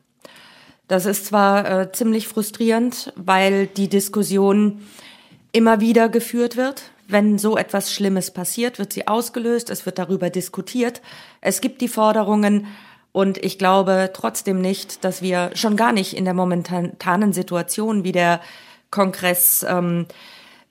Das 0.88 1.06
ist 1.06 1.26
zwar 1.26 1.70
äh, 1.70 1.92
ziemlich 1.92 2.26
frustrierend, 2.26 3.12
weil 3.14 3.68
die 3.68 3.88
Diskussion 3.88 4.80
immer 5.52 5.80
wieder 5.80 6.08
geführt 6.08 6.56
wird. 6.56 6.90
Wenn 7.06 7.38
so 7.38 7.56
etwas 7.56 7.92
Schlimmes 7.92 8.30
passiert, 8.30 8.78
wird 8.78 8.92
sie 8.92 9.08
ausgelöst, 9.08 9.70
es 9.70 9.84
wird 9.86 9.98
darüber 9.98 10.30
diskutiert. 10.30 11.00
Es 11.40 11.60
gibt 11.60 11.80
die 11.80 11.88
Forderungen, 11.88 12.66
und 13.12 13.38
ich 13.38 13.58
glaube 13.58 14.10
trotzdem 14.12 14.60
nicht, 14.60 15.04
dass 15.04 15.22
wir 15.22 15.50
schon 15.54 15.76
gar 15.76 15.92
nicht 15.92 16.16
in 16.16 16.24
der 16.24 16.34
momentanen 16.34 17.32
Situation, 17.32 18.04
wie 18.04 18.12
der 18.12 18.40
Kongress 18.90 19.64
ähm, 19.68 20.06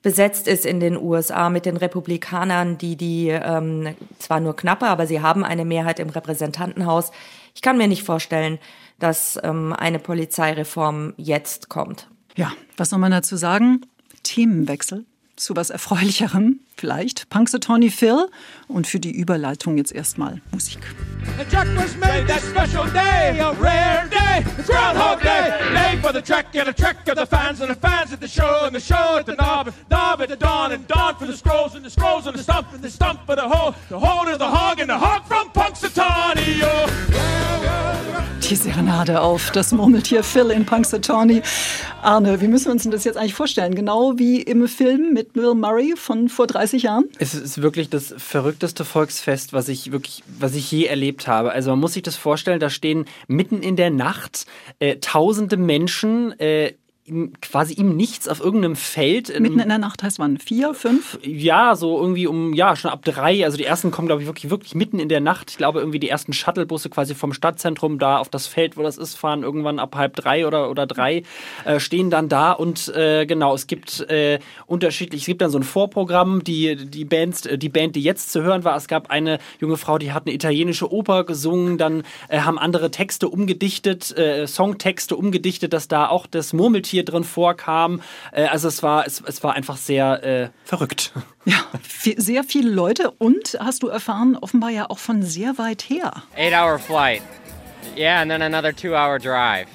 besetzt 0.02 0.48
ist 0.48 0.64
in 0.64 0.80
den 0.80 0.96
USA 0.96 1.50
mit 1.50 1.66
den 1.66 1.76
Republikanern, 1.76 2.78
die 2.78 2.96
die 2.96 3.28
ähm, 3.28 3.94
zwar 4.18 4.40
nur 4.40 4.56
knappe, 4.56 4.86
aber 4.86 5.06
sie 5.06 5.20
haben 5.20 5.44
eine 5.44 5.64
Mehrheit 5.64 5.98
im 5.98 6.08
Repräsentantenhaus. 6.08 7.10
Ich 7.54 7.60
kann 7.60 7.76
mir 7.76 7.88
nicht 7.88 8.04
vorstellen, 8.04 8.58
dass 8.98 9.38
ähm, 9.42 9.74
eine 9.74 9.98
Polizeireform 9.98 11.14
jetzt 11.16 11.68
kommt. 11.68 12.08
Ja, 12.36 12.52
was 12.76 12.90
soll 12.90 12.98
man 12.98 13.10
dazu 13.10 13.36
sagen? 13.36 13.82
Themenwechsel 14.22 15.04
zu 15.40 15.56
was 15.56 15.70
Erfreulicherem 15.70 16.60
vielleicht. 16.76 17.28
Punxsutawney 17.30 17.90
Phil 17.90 18.28
und 18.68 18.86
für 18.86 19.00
die 19.00 19.10
Überleitung 19.10 19.76
jetzt 19.76 19.92
erstmal 19.92 20.40
Musik. 20.52 20.78
Jack 21.50 21.66
was 21.76 21.96
made 21.96 22.26
that 22.26 22.40
special 22.40 22.86
day, 22.92 23.40
a 23.40 23.50
rare 23.60 24.08
day. 24.08 24.44
It's 24.58 24.68
Groundhog 24.68 25.20
Day. 25.22 25.50
Day 25.72 25.98
for 26.02 26.12
the 26.12 26.22
trek 26.22 26.46
and 26.54 26.68
a 26.68 26.72
trek 26.72 26.96
of 27.08 27.16
the 27.16 27.26
fans 27.26 27.60
and 27.60 27.70
the 27.70 27.78
fans 27.80 28.12
at 28.12 28.20
the 28.20 28.28
show 28.28 28.66
and 28.66 28.74
the 28.74 28.80
show 28.80 29.18
at 29.18 29.26
the 29.26 29.34
knob, 29.34 29.72
knob 29.90 30.20
at 30.20 30.28
the 30.28 30.36
dawn 30.36 30.72
and 30.72 30.86
dawn 30.86 31.16
for 31.16 31.26
the 31.26 31.36
scrolls 31.36 31.74
and 31.74 31.84
the 31.84 31.90
scrolls 31.90 32.26
and 32.26 32.36
the 32.36 32.42
stump 32.42 32.72
and 32.72 32.82
the 32.82 32.90
stump 32.90 33.20
for 33.26 33.36
the 33.36 33.48
hole, 33.48 33.74
the 33.88 33.98
hole 33.98 34.24
to 34.26 34.36
the 34.36 34.46
hog 34.46 34.80
and 34.80 34.88
the 34.88 34.98
hog 34.98 35.24
from 35.26 35.50
Punxsutawney. 35.52 36.62
Die 38.50 38.56
Serenade 38.56 39.20
auf 39.20 39.52
das 39.52 39.70
Murmeltier 39.70 40.24
Phil 40.24 40.50
in 40.50 40.66
Punxsutawney. 40.66 41.40
Arne, 42.02 42.40
wie 42.40 42.48
müssen 42.48 42.64
wir 42.66 42.72
uns 42.72 42.82
das 42.82 43.04
jetzt 43.04 43.16
eigentlich 43.16 43.34
vorstellen? 43.34 43.76
Genau 43.76 44.18
wie 44.18 44.42
im 44.42 44.66
Film 44.66 45.12
mit 45.12 45.29
Bill 45.32 45.54
Murray 45.54 45.94
von 45.96 46.28
vor 46.28 46.46
30 46.46 46.82
Jahren? 46.84 47.04
Es 47.18 47.34
ist 47.34 47.62
wirklich 47.62 47.90
das 47.90 48.14
verrückteste 48.16 48.84
Volksfest, 48.84 49.52
was 49.52 49.68
ich 49.68 49.92
wirklich, 49.92 50.22
was 50.38 50.54
ich 50.54 50.70
je 50.70 50.86
erlebt 50.86 51.26
habe. 51.26 51.52
Also 51.52 51.70
man 51.70 51.80
muss 51.80 51.94
sich 51.94 52.02
das 52.02 52.16
vorstellen, 52.16 52.60
da 52.60 52.70
stehen 52.70 53.06
mitten 53.28 53.62
in 53.62 53.76
der 53.76 53.90
Nacht 53.90 54.46
äh, 54.78 54.96
tausende 54.96 55.56
Menschen 55.56 56.38
äh, 56.38 56.74
quasi 57.42 57.74
im 57.74 57.96
Nichts 57.96 58.28
auf 58.28 58.40
irgendeinem 58.40 58.76
Feld. 58.76 59.28
Mitten 59.40 59.60
in 59.60 59.68
der 59.68 59.78
Nacht 59.78 60.02
heißt 60.02 60.18
wann? 60.18 60.38
Vier, 60.38 60.74
fünf? 60.74 61.18
Ja, 61.22 61.74
so 61.76 61.98
irgendwie 61.98 62.26
um, 62.26 62.54
ja, 62.54 62.76
schon 62.76 62.90
ab 62.90 63.04
drei. 63.04 63.44
Also 63.44 63.56
die 63.56 63.64
ersten 63.64 63.90
kommen, 63.90 64.08
glaube 64.08 64.22
ich, 64.22 64.28
wirklich, 64.28 64.50
wirklich 64.50 64.74
mitten 64.74 64.98
in 64.98 65.08
der 65.08 65.20
Nacht. 65.20 65.50
Ich 65.50 65.56
glaube, 65.56 65.80
irgendwie 65.80 65.98
die 65.98 66.08
ersten 66.08 66.32
Shuttlebusse 66.32 66.90
quasi 66.90 67.14
vom 67.14 67.32
Stadtzentrum 67.32 67.98
da 67.98 68.18
auf 68.18 68.28
das 68.28 68.46
Feld, 68.46 68.76
wo 68.76 68.82
das 68.82 68.98
ist, 68.98 69.16
fahren 69.16 69.42
irgendwann 69.42 69.78
ab 69.78 69.96
halb 69.96 70.16
drei 70.16 70.46
oder, 70.46 70.70
oder 70.70 70.86
drei, 70.86 71.22
äh, 71.64 71.80
stehen 71.80 72.10
dann 72.10 72.28
da 72.28 72.52
und 72.52 72.88
äh, 72.94 73.26
genau, 73.26 73.54
es 73.54 73.66
gibt 73.66 74.00
äh, 74.10 74.38
unterschiedlich, 74.66 75.22
es 75.22 75.26
gibt 75.26 75.42
dann 75.42 75.50
so 75.50 75.58
ein 75.58 75.62
Vorprogramm, 75.62 76.44
die, 76.44 76.76
die 76.76 77.04
Bands, 77.04 77.42
die 77.42 77.68
Band, 77.68 77.96
die 77.96 78.02
jetzt 78.02 78.32
zu 78.32 78.42
hören 78.42 78.64
war, 78.64 78.76
es 78.76 78.88
gab 78.88 79.10
eine 79.10 79.38
junge 79.60 79.76
Frau, 79.76 79.98
die 79.98 80.12
hat 80.12 80.26
eine 80.26 80.34
italienische 80.34 80.92
Oper 80.92 81.24
gesungen, 81.24 81.78
dann 81.78 82.02
äh, 82.28 82.40
haben 82.40 82.58
andere 82.58 82.90
Texte 82.90 83.28
umgedichtet, 83.28 84.16
äh, 84.16 84.46
Songtexte 84.46 85.16
umgedichtet, 85.16 85.72
dass 85.72 85.88
da 85.88 86.08
auch 86.08 86.26
das 86.26 86.52
Murmeltier 86.52 86.99
hier 87.00 87.04
drin 87.04 87.24
vorkam. 87.24 88.02
Äh, 88.32 88.44
also 88.44 88.68
es 88.68 88.82
war, 88.82 89.06
es, 89.06 89.22
es 89.26 89.42
war 89.42 89.54
einfach 89.54 89.76
sehr 89.76 90.22
äh, 90.24 90.48
verrückt. 90.64 91.12
Ja, 91.46 91.56
viel, 91.82 92.20
sehr 92.20 92.44
viele 92.44 92.68
Leute 92.70 93.10
und 93.12 93.56
hast 93.58 93.82
du 93.82 93.88
erfahren, 93.88 94.36
offenbar 94.38 94.68
ja 94.68 94.90
auch 94.90 94.98
von 94.98 95.22
sehr 95.22 95.56
weit 95.56 95.80
her. 95.88 96.12
Eight 96.36 96.52
hour 96.52 96.78
flight. 96.78 97.22
Yeah, 97.96 98.20
and 98.20 98.30
then 98.30 98.42
another 98.42 98.76
two 98.76 98.90
hour 98.90 99.18
drive. 99.18 99.66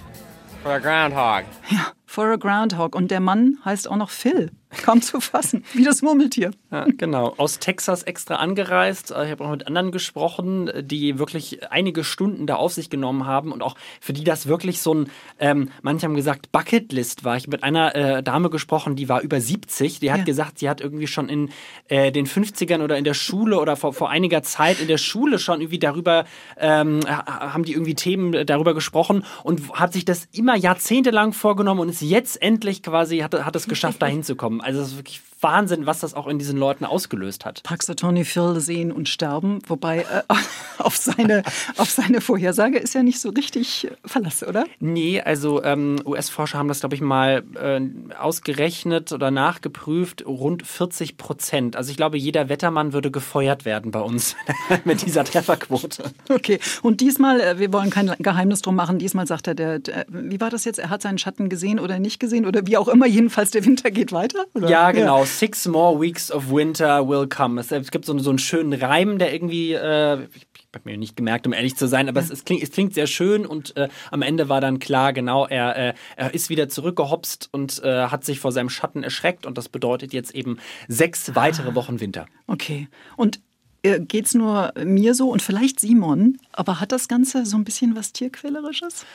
For 0.62 0.74
a 0.74 0.80
groundhog. 0.80 1.44
Ja, 1.70 1.88
for 2.06 2.32
a 2.32 2.36
groundhog. 2.36 2.96
Und 2.96 3.10
der 3.10 3.20
Mann 3.20 3.58
heißt 3.66 3.90
auch 3.90 3.96
noch 3.96 4.12
Phil. 4.12 4.52
Kaum 4.84 5.02
zu 5.02 5.20
fassen, 5.20 5.66
wie 5.74 5.84
das 5.84 6.04
Murmeltier. 6.04 6.52
Ja, 6.76 6.86
genau. 6.98 7.34
Aus 7.38 7.60
Texas 7.60 8.04
extra 8.04 8.36
angereist. 8.36 9.12
Ich 9.12 9.32
habe 9.32 9.46
auch 9.46 9.52
mit 9.52 9.66
anderen 9.66 9.92
gesprochen, 9.92 10.70
die 10.82 11.18
wirklich 11.18 11.72
einige 11.72 12.04
Stunden 12.04 12.48
da 12.48 12.56
auf 12.56 12.74
sich 12.74 12.90
genommen 12.90 13.26
haben 13.26 13.54
und 13.54 13.64
auch 13.64 13.76
für 14.02 14.12
die 14.12 14.26
das 14.26 14.48
wirklich 14.48 14.82
so 14.82 14.94
ein, 14.94 15.10
ähm, 15.40 15.70
manche 15.84 16.06
haben 16.06 16.16
gesagt, 16.16 16.52
Bucketlist 16.52 17.24
war. 17.24 17.38
Ich 17.38 17.44
habe 17.44 17.52
mit 17.52 17.64
einer 17.64 17.96
äh, 17.96 18.24
Dame 18.24 18.50
gesprochen, 18.50 18.98
die 18.98 19.08
war 19.08 19.22
über 19.22 19.40
70. 19.40 20.02
Die 20.02 20.12
hat 20.12 20.20
ja. 20.20 20.24
gesagt, 20.26 20.60
sie 20.60 20.70
hat 20.70 20.82
irgendwie 20.82 21.08
schon 21.08 21.30
in 21.30 21.50
äh, 21.88 22.12
den 22.12 22.28
50ern 22.28 22.84
oder 22.84 22.98
in 22.98 23.06
der 23.06 23.14
Schule 23.14 23.58
oder 23.58 23.78
vor, 23.78 23.94
vor 23.94 24.10
einiger 24.10 24.44
Zeit 24.44 24.82
in 24.82 24.90
der 24.90 24.98
Schule 24.98 25.40
schon 25.40 25.62
irgendwie 25.62 25.80
darüber, 25.80 26.26
ähm, 26.58 27.00
haben 27.08 27.64
die 27.64 27.72
irgendwie 27.72 27.96
Themen 27.96 28.46
darüber 28.46 28.74
gesprochen 28.74 29.24
und 29.44 29.72
hat 29.80 29.94
sich 29.94 30.04
das 30.04 30.28
immer 30.34 30.58
jahrzehntelang 30.58 31.32
vorgenommen 31.32 31.80
und 31.80 31.88
ist 31.88 32.02
jetzt 32.02 32.42
endlich 32.42 32.84
quasi, 32.84 33.20
hat, 33.20 33.34
hat 33.34 33.56
es 33.56 33.70
geschafft, 33.70 34.02
da 34.02 34.08
hinzukommen. 34.16 34.60
Also 34.60 34.82
es 34.82 34.90
ist 34.90 34.98
wirklich 34.98 35.22
Wahnsinn, 35.45 35.86
was 35.86 35.99
das 35.99 36.15
auch 36.15 36.25
in 36.25 36.39
diesen 36.39 36.58
Leuten 36.58 36.86
ausgelöst 36.86 37.45
hat. 37.45 37.62
Tony 37.97 38.25
Phil 38.25 38.60
sehen 38.60 38.91
und 38.91 39.08
sterben, 39.08 39.60
wobei 39.67 39.99
äh, 39.99 40.23
auf, 40.79 40.97
seine, 40.97 41.43
auf 41.77 41.91
seine 41.91 42.19
Vorhersage 42.19 42.79
ist 42.79 42.95
ja 42.95 43.03
nicht 43.03 43.19
so 43.21 43.29
richtig 43.29 43.88
verlassen, 44.03 44.47
oder? 44.47 44.65
Nee, 44.79 45.21
also 45.21 45.63
ähm, 45.63 45.97
US-Forscher 46.03 46.58
haben 46.58 46.67
das, 46.67 46.79
glaube 46.79 46.95
ich, 46.95 47.01
mal 47.01 47.43
äh, 47.62 47.79
ausgerechnet 48.17 49.12
oder 49.12 49.29
nachgeprüft, 49.29 50.25
rund 50.25 50.65
40 50.65 51.17
Prozent. 51.17 51.75
Also 51.75 51.91
ich 51.91 51.97
glaube, 51.97 52.17
jeder 52.17 52.49
Wettermann 52.49 52.93
würde 52.93 53.12
gefeuert 53.12 53.65
werden 53.65 53.91
bei 53.91 54.01
uns 54.01 54.36
mit 54.84 55.05
dieser 55.05 55.25
Trefferquote. 55.25 56.12
Okay, 56.27 56.60
und 56.81 57.01
diesmal, 57.01 57.39
äh, 57.39 57.60
wir 57.60 57.71
wollen 57.71 57.91
kein 57.91 58.12
Geheimnis 58.17 58.63
drum 58.63 58.75
machen, 58.75 58.97
diesmal 58.97 59.27
sagt 59.27 59.45
er, 59.45 59.53
der, 59.53 59.77
der, 59.77 60.08
wie 60.10 60.41
war 60.41 60.49
das 60.49 60.65
jetzt, 60.65 60.79
er 60.79 60.89
hat 60.89 61.03
seinen 61.03 61.19
Schatten 61.19 61.49
gesehen 61.49 61.79
oder 61.79 61.99
nicht 61.99 62.19
gesehen 62.19 62.47
oder 62.47 62.65
wie 62.65 62.77
auch 62.77 62.88
immer, 62.88 63.05
jedenfalls 63.05 63.51
der 63.51 63.63
Winter 63.63 63.91
geht 63.91 64.12
weiter? 64.12 64.45
Oder? 64.55 64.69
Ja, 64.69 64.91
genau. 64.91 65.19
Ja. 65.19 65.35
Six 65.39 65.67
more 65.67 66.00
weeks 66.00 66.32
of 66.32 66.52
winter 66.52 67.08
will 67.08 67.28
come. 67.28 67.60
Es, 67.60 67.71
es 67.71 67.91
gibt 67.91 68.06
so, 68.06 68.17
so 68.19 68.30
einen 68.30 68.39
schönen 68.39 68.74
Reim, 68.74 69.19
der 69.19 69.34
irgendwie, 69.34 69.74
äh, 69.74 70.24
ich, 70.34 70.48
ich 70.58 70.67
habe 70.74 70.89
mir 70.89 70.98
nicht 70.98 71.15
gemerkt, 71.15 71.45
um 71.48 71.54
ehrlich 71.54 71.76
zu 71.76 71.88
sein, 71.88 72.10
aber 72.10 72.19
es, 72.19 72.30
es, 72.30 72.45
klingt, 72.45 72.63
es 72.63 72.71
klingt 72.71 72.93
sehr 72.93 73.08
schön 73.08 73.45
und 73.45 73.76
äh, 73.78 73.89
am 74.12 74.21
Ende 74.21 74.50
war 74.50 74.62
dann 74.62 74.80
klar, 74.80 75.13
genau, 75.13 75.45
er, 75.48 75.76
äh, 75.78 75.93
er 76.15 76.34
ist 76.34 76.50
wieder 76.50 76.69
zurückgehopst 76.69 77.50
und 77.52 77.82
äh, 77.84 78.08
hat 78.08 78.24
sich 78.24 78.39
vor 78.39 78.52
seinem 78.52 78.69
Schatten 78.69 79.04
erschreckt 79.04 79.45
und 79.45 79.58
das 79.58 79.69
bedeutet 79.69 80.13
jetzt 80.13 80.34
eben 80.36 80.58
sechs 80.88 81.36
weitere 81.36 81.69
ah. 81.69 81.76
Wochen 81.76 82.00
Winter. 82.00 82.26
Okay. 82.48 82.88
Und 83.15 83.39
äh, 83.84 84.00
geht 84.00 84.26
es 84.26 84.34
nur 84.34 84.74
mir 84.84 85.13
so 85.13 85.30
und 85.30 85.41
vielleicht 85.41 85.80
Simon, 85.80 86.38
aber 86.52 86.80
hat 86.80 86.91
das 86.91 87.08
Ganze 87.08 87.45
so 87.45 87.56
ein 87.58 87.63
bisschen 87.63 87.95
was 87.95 88.13
Tierquälerisches? 88.13 89.06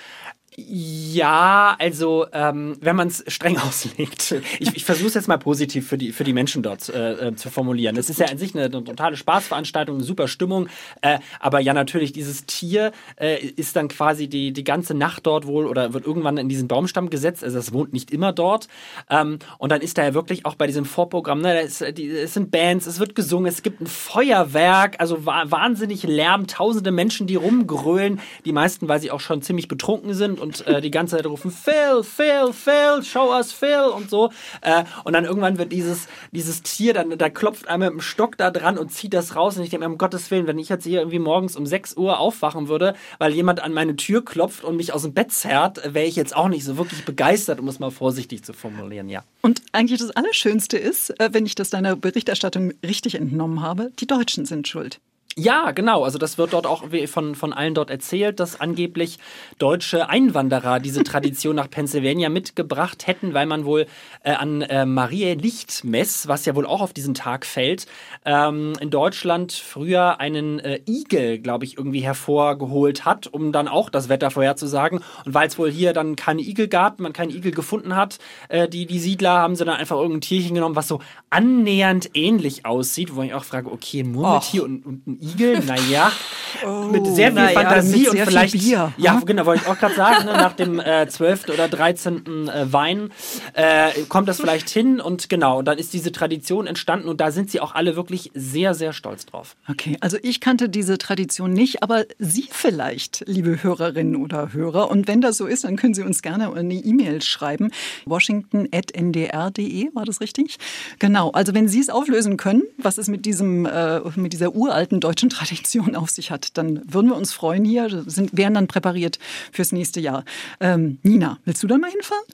Ja, 0.56 1.76
also 1.78 2.26
ähm, 2.32 2.76
wenn 2.80 2.96
man 2.96 3.06
es 3.06 3.24
streng 3.28 3.56
auslegt. 3.68 4.34
Ich, 4.58 4.74
ich 4.74 4.84
versuche 4.84 5.06
es 5.08 5.14
jetzt 5.14 5.28
mal 5.28 5.38
positiv 5.38 5.88
für 5.88 5.96
die, 5.96 6.12
für 6.12 6.24
die 6.24 6.32
Menschen 6.32 6.62
dort 6.62 6.88
äh, 6.88 7.28
äh, 7.28 7.36
zu 7.36 7.50
formulieren. 7.50 7.96
Es 7.96 8.10
ist 8.10 8.18
ja 8.18 8.26
an 8.26 8.36
sich 8.36 8.54
eine, 8.54 8.64
eine, 8.64 8.82
totale 8.82 9.16
Spaßveranstaltung, 9.16 9.96
eine 9.96 10.04
super 10.04 10.26
Stimmung. 10.26 10.68
Äh, 11.02 11.20
aber 11.38 11.60
ja, 11.60 11.72
natürlich, 11.72 12.12
dieses 12.12 12.46
Tier 12.46 12.90
äh, 13.16 13.38
ist 13.38 13.76
dann 13.76 13.86
quasi 13.88 14.28
die, 14.28 14.52
die 14.52 14.64
ganze 14.64 14.94
Nacht 14.94 15.26
dort 15.26 15.46
wohl 15.46 15.66
oder 15.66 15.92
wird 15.92 16.04
irgendwann 16.04 16.36
in 16.36 16.48
diesen 16.48 16.66
Baumstamm 16.66 17.10
gesetzt. 17.10 17.44
Also 17.44 17.58
es 17.58 17.72
wohnt 17.72 17.92
nicht 17.92 18.10
immer 18.10 18.32
dort. 18.32 18.66
Ähm, 19.08 19.38
und 19.58 19.70
dann 19.70 19.80
ist 19.82 19.98
da 19.98 20.04
ja 20.04 20.14
wirklich 20.14 20.46
auch 20.46 20.56
bei 20.56 20.66
diesem 20.66 20.84
Vorprogramm, 20.84 21.42
ne, 21.42 21.60
ist, 21.60 21.84
die, 21.96 22.08
es 22.08 22.34
sind 22.34 22.50
Bands, 22.50 22.86
es 22.86 22.98
wird 22.98 23.14
gesungen, 23.14 23.46
es 23.46 23.62
gibt 23.62 23.80
ein 23.80 23.86
Feuerwerk, 23.86 24.96
also 24.98 25.24
wahnsinnig 25.26 26.02
Lärm, 26.02 26.48
tausende 26.48 26.90
Menschen, 26.90 27.28
die 27.28 27.36
rumgrölen. 27.36 28.20
Die 28.44 28.52
meisten, 28.52 28.88
weil 28.88 29.00
sie 29.00 29.12
auch 29.12 29.20
schon 29.20 29.42
ziemlich 29.42 29.68
betrunken 29.68 30.14
sind 30.14 30.39
und 30.40 30.66
äh, 30.66 30.80
die 30.80 30.90
ganze 30.90 31.16
Zeit 31.16 31.26
rufen, 31.26 31.50
Phil, 31.50 32.02
Phil, 32.02 32.52
Phil, 32.52 33.02
show 33.02 33.32
us 33.32 33.52
Phil 33.52 33.90
und 33.94 34.10
so. 34.10 34.30
Äh, 34.60 34.84
und 35.04 35.12
dann 35.12 35.24
irgendwann 35.24 35.58
wird 35.58 35.72
dieses, 35.72 36.08
dieses 36.32 36.62
Tier, 36.62 36.94
dann, 36.94 37.16
da 37.16 37.28
klopft 37.28 37.68
einmal 37.68 37.90
mit 37.90 37.98
dem 37.98 38.02
Stock 38.02 38.36
da 38.36 38.50
dran 38.50 38.78
und 38.78 38.90
zieht 38.90 39.14
das 39.14 39.36
raus. 39.36 39.56
Und 39.56 39.64
ich 39.64 39.70
denke 39.70 39.86
mir, 39.86 39.92
um 39.92 39.98
Gottes 39.98 40.30
Willen, 40.30 40.46
wenn 40.46 40.58
ich 40.58 40.68
jetzt 40.68 40.84
hier 40.84 41.00
irgendwie 41.00 41.18
morgens 41.18 41.56
um 41.56 41.66
6 41.66 41.96
Uhr 41.96 42.18
aufwachen 42.18 42.68
würde, 42.68 42.94
weil 43.18 43.32
jemand 43.32 43.60
an 43.62 43.72
meine 43.72 43.96
Tür 43.96 44.24
klopft 44.24 44.64
und 44.64 44.76
mich 44.76 44.92
aus 44.92 45.02
dem 45.02 45.14
Bett 45.14 45.32
zerrt, 45.32 45.80
wäre 45.94 46.06
ich 46.06 46.16
jetzt 46.16 46.34
auch 46.34 46.48
nicht 46.48 46.64
so 46.64 46.76
wirklich 46.76 47.04
begeistert, 47.04 47.60
um 47.60 47.68
es 47.68 47.78
mal 47.78 47.90
vorsichtig 47.90 48.44
zu 48.44 48.52
formulieren, 48.52 49.08
ja. 49.08 49.22
Und 49.42 49.62
eigentlich 49.72 50.00
das 50.00 50.10
Allerschönste 50.10 50.78
ist, 50.78 51.18
äh, 51.20 51.30
wenn 51.32 51.46
ich 51.46 51.54
das 51.54 51.70
deiner 51.70 51.96
Berichterstattung 51.96 52.72
richtig 52.84 53.14
entnommen 53.14 53.62
habe, 53.62 53.92
die 53.98 54.06
Deutschen 54.06 54.44
sind 54.44 54.68
schuld. 54.68 55.00
Ja, 55.36 55.70
genau. 55.70 56.02
Also 56.02 56.18
das 56.18 56.38
wird 56.38 56.52
dort 56.52 56.66
auch 56.66 56.84
von, 57.06 57.36
von 57.36 57.52
allen 57.52 57.74
dort 57.74 57.88
erzählt, 57.88 58.40
dass 58.40 58.60
angeblich 58.60 59.18
deutsche 59.58 60.08
Einwanderer 60.08 60.80
diese 60.80 61.04
Tradition 61.04 61.54
nach 61.54 61.70
Pennsylvania 61.70 62.28
mitgebracht 62.28 63.06
hätten, 63.06 63.32
weil 63.32 63.46
man 63.46 63.64
wohl 63.64 63.86
äh, 64.24 64.32
an 64.32 64.62
äh, 64.62 64.84
Marie 64.84 65.34
Lichtmess, 65.34 66.26
was 66.26 66.46
ja 66.46 66.56
wohl 66.56 66.66
auch 66.66 66.80
auf 66.80 66.92
diesen 66.92 67.14
Tag 67.14 67.46
fällt, 67.46 67.86
ähm, 68.24 68.72
in 68.80 68.90
Deutschland 68.90 69.52
früher 69.52 70.18
einen 70.18 70.58
äh, 70.58 70.80
Igel, 70.88 71.38
glaube 71.38 71.64
ich, 71.64 71.78
irgendwie 71.78 72.00
hervorgeholt 72.00 73.04
hat, 73.04 73.28
um 73.28 73.52
dann 73.52 73.68
auch 73.68 73.88
das 73.88 74.08
Wetter 74.08 74.32
vorherzusagen. 74.32 74.98
Und 75.24 75.32
weil 75.32 75.46
es 75.46 75.56
wohl 75.58 75.70
hier 75.70 75.92
dann 75.92 76.16
keine 76.16 76.42
Igel 76.42 76.66
gab, 76.66 76.98
man 76.98 77.12
keinen 77.12 77.30
Igel 77.30 77.52
gefunden 77.52 77.94
hat, 77.94 78.18
äh, 78.48 78.68
die, 78.68 78.84
die 78.84 78.98
Siedler 78.98 79.38
haben 79.38 79.54
sie 79.54 79.64
dann 79.64 79.76
einfach 79.76 79.96
irgendein 79.96 80.22
Tierchen 80.22 80.56
genommen, 80.56 80.74
was 80.74 80.88
so 80.88 81.00
annähernd 81.30 82.10
ähnlich 82.14 82.66
aussieht, 82.66 83.14
wo 83.14 83.22
ich 83.22 83.32
auch 83.32 83.44
frage, 83.44 83.70
okay, 83.70 84.00
ein 84.00 84.10
Murmeltier 84.10 84.64
und, 84.64 84.84
und 84.84 85.06
ein 85.06 85.19
Igel, 85.20 85.60
naja, 85.60 86.10
oh, 86.66 86.84
mit 86.84 87.06
sehr 87.06 87.32
viel 87.32 87.48
Fantasie 87.48 88.08
und 88.08 88.18
vielleicht. 88.18 88.52
Bier. 88.54 88.92
Ja, 88.96 89.18
hm? 89.18 89.26
genau, 89.26 89.44
wollte 89.44 89.62
ich 89.64 89.68
auch 89.68 89.78
gerade 89.78 89.94
sagen, 89.94 90.24
ne, 90.24 90.32
nach 90.32 90.54
dem 90.54 90.80
äh, 90.80 91.06
12. 91.06 91.50
oder 91.50 91.68
13. 91.68 92.48
Äh, 92.48 92.72
Wein 92.72 93.10
äh, 93.52 93.90
kommt 94.08 94.28
das 94.28 94.40
vielleicht 94.40 94.70
hin 94.70 94.98
und 94.98 95.28
genau, 95.28 95.58
und 95.58 95.66
dann 95.66 95.76
ist 95.76 95.92
diese 95.92 96.10
Tradition 96.10 96.66
entstanden 96.66 97.08
und 97.08 97.20
da 97.20 97.30
sind 97.32 97.50
sie 97.50 97.60
auch 97.60 97.74
alle 97.74 97.96
wirklich 97.96 98.30
sehr, 98.34 98.72
sehr 98.74 98.94
stolz 98.94 99.26
drauf. 99.26 99.56
Okay, 99.68 99.98
also 100.00 100.16
ich 100.22 100.40
kannte 100.40 100.70
diese 100.70 100.96
Tradition 100.96 101.52
nicht, 101.52 101.82
aber 101.82 102.04
Sie 102.18 102.48
vielleicht, 102.50 103.22
liebe 103.26 103.62
Hörerinnen 103.62 104.16
oder 104.16 104.54
Hörer. 104.54 104.90
Und 104.90 105.06
wenn 105.06 105.20
das 105.20 105.36
so 105.36 105.46
ist, 105.46 105.64
dann 105.64 105.76
können 105.76 105.92
Sie 105.92 106.02
uns 106.02 106.22
gerne 106.22 106.52
eine 106.52 106.74
E-Mail 106.74 107.20
schreiben. 107.20 107.70
Washington.ndr.de, 108.06 109.94
war 109.94 110.04
das 110.06 110.20
richtig? 110.22 110.56
Genau, 110.98 111.30
also 111.32 111.52
wenn 111.52 111.68
Sie 111.68 111.80
es 111.80 111.90
auflösen 111.90 112.38
können, 112.38 112.62
was 112.78 112.96
es 112.96 113.08
mit, 113.08 113.26
diesem, 113.26 113.66
äh, 113.66 114.00
mit 114.16 114.32
dieser 114.32 114.54
uralten 114.54 115.00
deutschen 115.00 115.09
Tradition 115.30 115.96
auf 115.96 116.10
sich 116.10 116.30
hat, 116.30 116.56
dann 116.56 116.82
würden 116.84 117.08
wir 117.08 117.16
uns 117.16 117.32
freuen 117.32 117.64
hier, 117.64 118.04
sind, 118.06 118.36
wären 118.36 118.54
dann 118.54 118.66
präpariert 118.66 119.18
fürs 119.52 119.72
nächste 119.72 120.00
Jahr. 120.00 120.24
Ähm, 120.60 120.98
Nina, 121.02 121.38
willst 121.44 121.62
du 121.62 121.66
da 121.66 121.78
mal 121.78 121.90
hinfahren? 121.90 122.24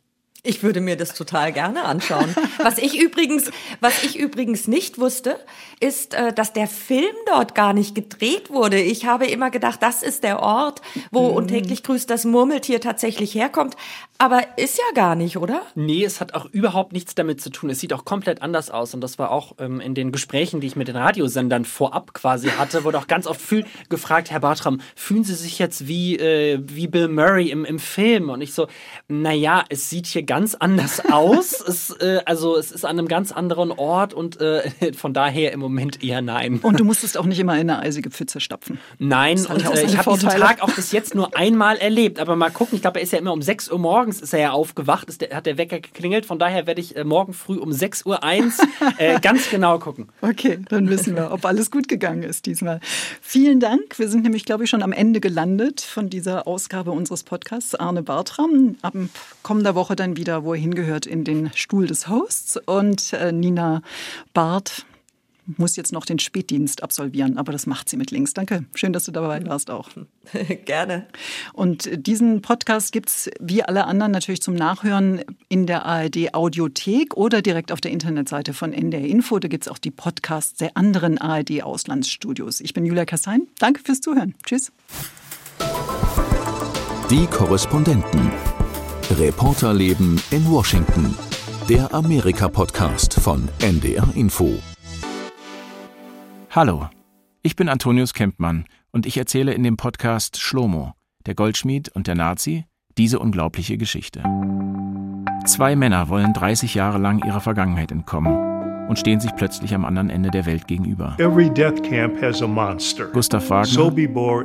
Ich 0.47 0.63
würde 0.63 0.81
mir 0.81 0.97
das 0.97 1.13
total 1.15 1.53
gerne 1.53 1.85
anschauen. 1.85 2.35
Was 2.59 2.79
ich 2.79 2.99
übrigens, 2.99 3.51
was 3.81 4.05
ich 4.05 4.17
übrigens 4.17 4.69
nicht 4.69 4.99
wusste, 4.99 5.39
ist, 5.81 6.15
äh, 6.15 6.33
dass 6.33 6.53
der 6.53 6.69
Film 6.69 7.15
dort 7.27 7.55
gar 7.55 7.73
nicht 7.73 7.95
gedreht 7.95 8.51
wurde. 8.51 8.81
Ich 8.81 9.07
habe 9.07 9.27
immer 9.27 9.51
gedacht, 9.51 9.83
das 9.83 10.03
ist 10.03 10.23
der 10.23 10.41
Ort, 10.41 10.83
wo 11.11 11.31
mhm. 11.31 11.37
und 11.37 11.49
täglich 11.49 11.83
grüßt 11.83 12.09
das 12.09 12.25
Murmeltier 12.25 12.81
tatsächlich 12.81 13.35
herkommt. 13.35 13.77
Aber 14.19 14.43
ist 14.57 14.79
ja 14.79 14.95
gar 14.95 15.15
nicht, 15.15 15.37
oder? 15.37 15.63
Nee, 15.75 16.05
es 16.05 16.21
hat 16.21 16.33
auch 16.33 16.47
überhaupt 16.47 16.93
nichts 16.93 17.15
damit 17.15 17.41
zu 17.41 17.51
tun. 17.51 17.69
Es 17.69 17.81
sieht 17.81 17.93
auch 17.93 18.07
komplett 18.07 18.41
anders 18.41 18.71
aus. 18.71 18.95
Und 18.95 19.03
das 19.03 19.19
war 19.19 19.31
auch 19.31 19.57
ähm, 19.59 19.81
in 19.81 19.95
den 19.95 20.11
Gesprächen, 20.11 20.61
die 20.61 20.69
ich 20.69 20.77
mit 20.77 20.89
den 20.89 20.97
Radiosendern 20.97 21.67
vorab 21.67 22.15
quasi 22.15 22.49
hatte, 22.49 22.85
wurde 22.85 22.99
auch 22.99 23.09
ganz 23.09 23.27
oft 23.27 23.43
gefragt, 23.91 24.31
Herr 24.31 24.41
Bartram, 24.41 24.81
fühlen 24.95 25.25
Sie 25.25 25.35
sich 25.35 25.59
jetzt 25.59 25.87
wie, 25.87 26.17
äh, 26.17 26.59
wie 26.63 26.87
Bill 26.87 27.09
Murray 27.09 27.51
im, 27.51 27.65
im 27.67 27.79
Film? 27.79 28.31
Und 28.31 28.41
ich 28.41 28.55
so, 28.55 28.69
naja, 29.09 29.65
es 29.69 29.91
sieht 29.91 30.07
hier 30.07 30.23
ganz 30.37 30.55
anders 30.55 31.01
aus. 31.11 31.65
es, 31.67 31.91
äh, 31.93 32.21
also 32.27 32.59
es 32.59 32.71
ist 32.71 32.85
an 32.85 32.99
einem 32.99 33.09
ganz 33.09 33.33
anderen 33.33 33.73
Ort 33.73 34.13
und 34.13 34.39
äh, 34.39 34.93
von 34.95 35.15
daher 35.15 35.53
im 35.53 35.61
Moment 35.61 36.05
eher 36.05 36.21
nein. 36.21 36.59
Und 36.63 36.79
du 36.79 36.85
musstest 36.85 37.17
auch 37.17 37.25
nicht 37.25 37.39
immer 37.39 37.55
in 37.55 37.71
eine 37.71 37.79
eisige 37.79 38.11
Pfütze 38.11 38.39
stapfen. 38.41 38.79
Nein, 38.99 39.39
und 39.47 39.65
äh, 39.65 39.85
ich 39.85 39.97
habe 39.97 40.13
diesen 40.13 40.29
Tag 40.29 40.63
auch 40.63 40.71
bis 40.73 40.93
jetzt 40.93 41.15
nur 41.15 41.35
einmal 41.39 41.79
erlebt. 41.79 42.19
Aber 42.19 42.37
mal 42.37 42.51
gucken, 42.51 42.77
ich 42.77 42.83
glaube, 42.83 42.99
er 42.99 43.05
ist 43.05 43.15
ja 43.15 43.19
immer 43.19 43.33
um 43.33 43.41
6 43.41 43.71
Uhr 43.71 43.79
morgens 43.79 44.21
ist 44.21 44.35
er 44.35 44.41
ja 44.41 44.51
aufgewacht, 44.51 45.09
ist 45.09 45.23
der, 45.23 45.35
hat 45.35 45.47
der 45.47 45.57
Wecker 45.57 45.81
geklingelt. 45.81 46.27
Von 46.27 46.39
daher 46.39 46.67
werde 46.67 46.83
ich 46.83 46.97
äh, 46.97 47.05
morgen 47.05 47.33
früh 47.33 47.57
um 47.57 47.71
6.01 47.71 48.05
Uhr 48.05 48.21
äh, 48.99 49.19
ganz 49.23 49.49
genau 49.49 49.79
gucken. 49.79 50.09
Okay, 50.21 50.59
dann 50.69 50.91
wissen 50.91 51.17
wir, 51.17 51.33
ob 51.33 51.47
alles 51.47 51.71
gut 51.71 51.89
gegangen 51.89 52.25
ist 52.25 52.45
diesmal. 52.45 52.81
Vielen 53.23 53.59
Dank. 53.59 53.99
Wir 53.99 54.09
sind 54.09 54.23
nämlich, 54.23 54.45
glaube 54.45 54.65
ich, 54.65 54.71
schon 54.71 54.83
am 54.83 54.93
Ende 54.93 55.21
gelandet 55.21 55.81
von 55.81 56.11
dieser 56.11 56.47
Ausgabe 56.47 56.91
unseres 56.91 57.23
Podcasts. 57.23 57.75
Arne 57.75 58.03
Bartram. 58.03 58.77
Ab 58.83 58.93
kommender 59.43 59.77
Woche 59.77 59.95
dann 59.95 60.17
wieder, 60.17 60.26
wo 60.27 60.55
er 60.55 60.61
hingehört, 60.61 61.07
in 61.07 61.25
den 61.25 61.51
Stuhl 61.55 61.87
des 61.87 62.09
Hosts. 62.09 62.59
Und 62.67 63.13
äh, 63.13 63.33
Nina 63.33 63.83
Barth 64.35 64.87
muss 65.57 65.77
jetzt 65.77 65.93
noch 65.93 66.05
den 66.05 66.19
Spätdienst 66.19 66.83
absolvieren, 66.83 67.39
aber 67.39 67.53
das 67.53 67.67
macht 67.67 67.89
sie 67.89 67.97
mit 67.97 68.11
links. 68.11 68.35
Danke. 68.35 68.65
Schön, 68.75 68.93
dass 68.93 69.05
du 69.05 69.13
dabei 69.13 69.45
warst 69.47 69.71
auch. 69.71 69.89
Gerne. 70.65 71.07
Und 71.53 71.89
diesen 72.07 72.43
Podcast 72.43 72.93
gibt 72.93 73.09
es 73.09 73.31
wie 73.41 73.63
alle 73.63 73.85
anderen 73.85 74.13
natürlich 74.13 74.43
zum 74.43 74.55
Nachhören 74.55 75.23
in 75.49 75.67
der 75.67 75.87
ARD 75.87 76.35
Audiothek 76.35 77.17
oder 77.17 77.43
direkt 77.43 77.71
auf 77.73 77.81
der 77.81 77.93
Internetseite 77.93 78.53
von 78.55 78.73
NDR 78.73 79.07
Info. 79.07 79.39
Da 79.39 79.49
gibt 79.49 79.65
es 79.65 79.69
auch 79.73 79.79
die 79.79 79.91
Podcasts 79.91 80.59
der 80.59 80.77
anderen 80.77 81.19
ARD 81.19 81.63
Auslandsstudios. 81.63 82.61
Ich 82.61 82.75
bin 82.75 82.85
Julia 82.85 83.05
Kassein. 83.05 83.47
Danke 83.59 83.83
fürs 83.85 84.01
Zuhören. 84.01 84.35
Tschüss. 84.45 84.73
Die 87.09 87.27
Korrespondenten. 87.27 88.33
Reporterleben 89.11 90.21
in 90.33 90.51
Washington. 90.51 91.17
Der 91.69 91.95
Amerika-Podcast 91.95 93.15
von 93.15 93.49
NDR 93.61 94.09
Info. 94.17 94.59
Hallo, 96.51 96.89
ich 97.43 97.55
bin 97.55 97.69
Antonius 97.69 98.15
Kempmann 98.15 98.65
und 98.91 99.07
ich 99.07 99.17
erzähle 99.17 99.55
in 99.55 99.63
dem 99.63 99.77
Podcast 99.77 100.39
Schlomo, 100.39 100.95
der 101.25 101.37
Goldschmied 101.37 101.89
und 101.91 102.09
der 102.09 102.17
Nazi, 102.17 102.65
diese 102.99 103.21
unglaubliche 103.21 103.79
Geschichte. 103.79 104.25
Zwei 105.47 105.77
Männer 105.77 106.09
wollen 106.09 106.33
30 106.33 106.75
Jahre 106.75 106.99
lang 106.99 107.25
ihrer 107.25 107.41
Vergangenheit 107.41 107.93
entkommen 107.93 108.56
und 108.89 108.99
stehen 108.99 109.21
sich 109.21 109.35
plötzlich 109.37 109.75
am 109.75 109.85
anderen 109.85 110.11
Ende 110.11 110.31
der 110.31 110.47
Welt 110.47 110.67
gegenüber. 110.67 111.17
Every 111.19 111.51
death 111.51 111.83
camp 111.83 112.21
has 112.23 112.43
a 112.43 112.47
monster. 112.47 113.07
Gustav 113.13 113.49
Wagner 113.51 113.67
Sobibor, 113.67 114.45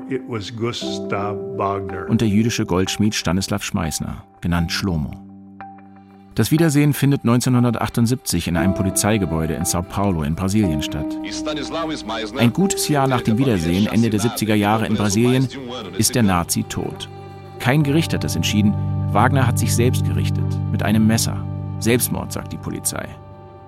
Gustav 0.57 1.35
Wagner. 1.57 2.07
und 2.09 2.21
der 2.21 2.27
jüdische 2.27 2.65
Goldschmied 2.65 3.15
Stanislav 3.15 3.63
Schmeißner, 3.63 4.23
genannt 4.41 4.71
Schlomo. 4.71 5.11
Das 6.35 6.49
Wiedersehen 6.49 6.93
findet 6.93 7.21
1978 7.21 8.47
in 8.47 8.55
einem 8.55 8.73
Polizeigebäude 8.73 9.53
in 9.53 9.65
Sao 9.65 9.81
Paulo 9.81 10.23
in 10.23 10.33
Brasilien 10.33 10.81
statt. 10.81 11.05
Ein 12.37 12.53
gutes 12.53 12.87
Jahr 12.87 13.07
nach 13.07 13.21
dem 13.21 13.37
Wiedersehen, 13.37 13.87
Ende 13.87 14.09
der 14.09 14.21
70er 14.21 14.55
Jahre 14.55 14.87
in 14.87 14.95
Brasilien, 14.95 15.49
ist 15.97 16.15
der 16.15 16.23
Nazi 16.23 16.63
tot. 16.63 17.09
Kein 17.59 17.83
Gericht 17.83 18.13
hat 18.13 18.23
das 18.23 18.37
entschieden. 18.37 18.73
Wagner 19.11 19.45
hat 19.45 19.59
sich 19.59 19.75
selbst 19.75 20.05
gerichtet, 20.05 20.57
mit 20.71 20.83
einem 20.83 21.05
Messer. 21.05 21.45
Selbstmord, 21.79 22.31
sagt 22.31 22.53
die 22.53 22.57
Polizei. 22.57 23.09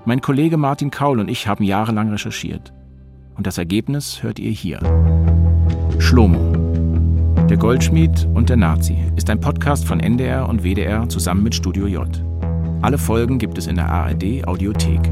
Mein 0.06 0.20
Kollege 0.20 0.58
Martin 0.58 0.92
Kaul 0.92 1.22
und 1.22 1.30
ich 1.30 1.48
haben 1.48 1.64
jahrelang 1.64 2.10
recherchiert. 2.10 2.74
Und 3.36 3.48
das 3.48 3.58
Ergebnis 3.58 4.22
hört 4.22 4.38
ihr 4.38 4.52
hier. 4.52 4.80
Schlomo. 5.98 6.52
Der 7.48 7.56
Goldschmied 7.56 8.28
und 8.34 8.50
der 8.50 8.58
Nazi 8.58 8.98
ist 9.16 9.30
ein 9.30 9.40
Podcast 9.40 9.86
von 9.86 10.02
NDR 10.02 10.50
und 10.50 10.66
WDR 10.66 11.08
zusammen 11.08 11.44
mit 11.44 11.56
Studio 11.56 11.88
J. 11.88 12.10
Alle 12.82 12.98
Folgen 12.98 13.40
gibt 13.40 13.58
es 13.58 13.68
in 13.68 13.76
der 13.76 13.90
ARD 13.90 14.46
Audiothek. 14.46 15.10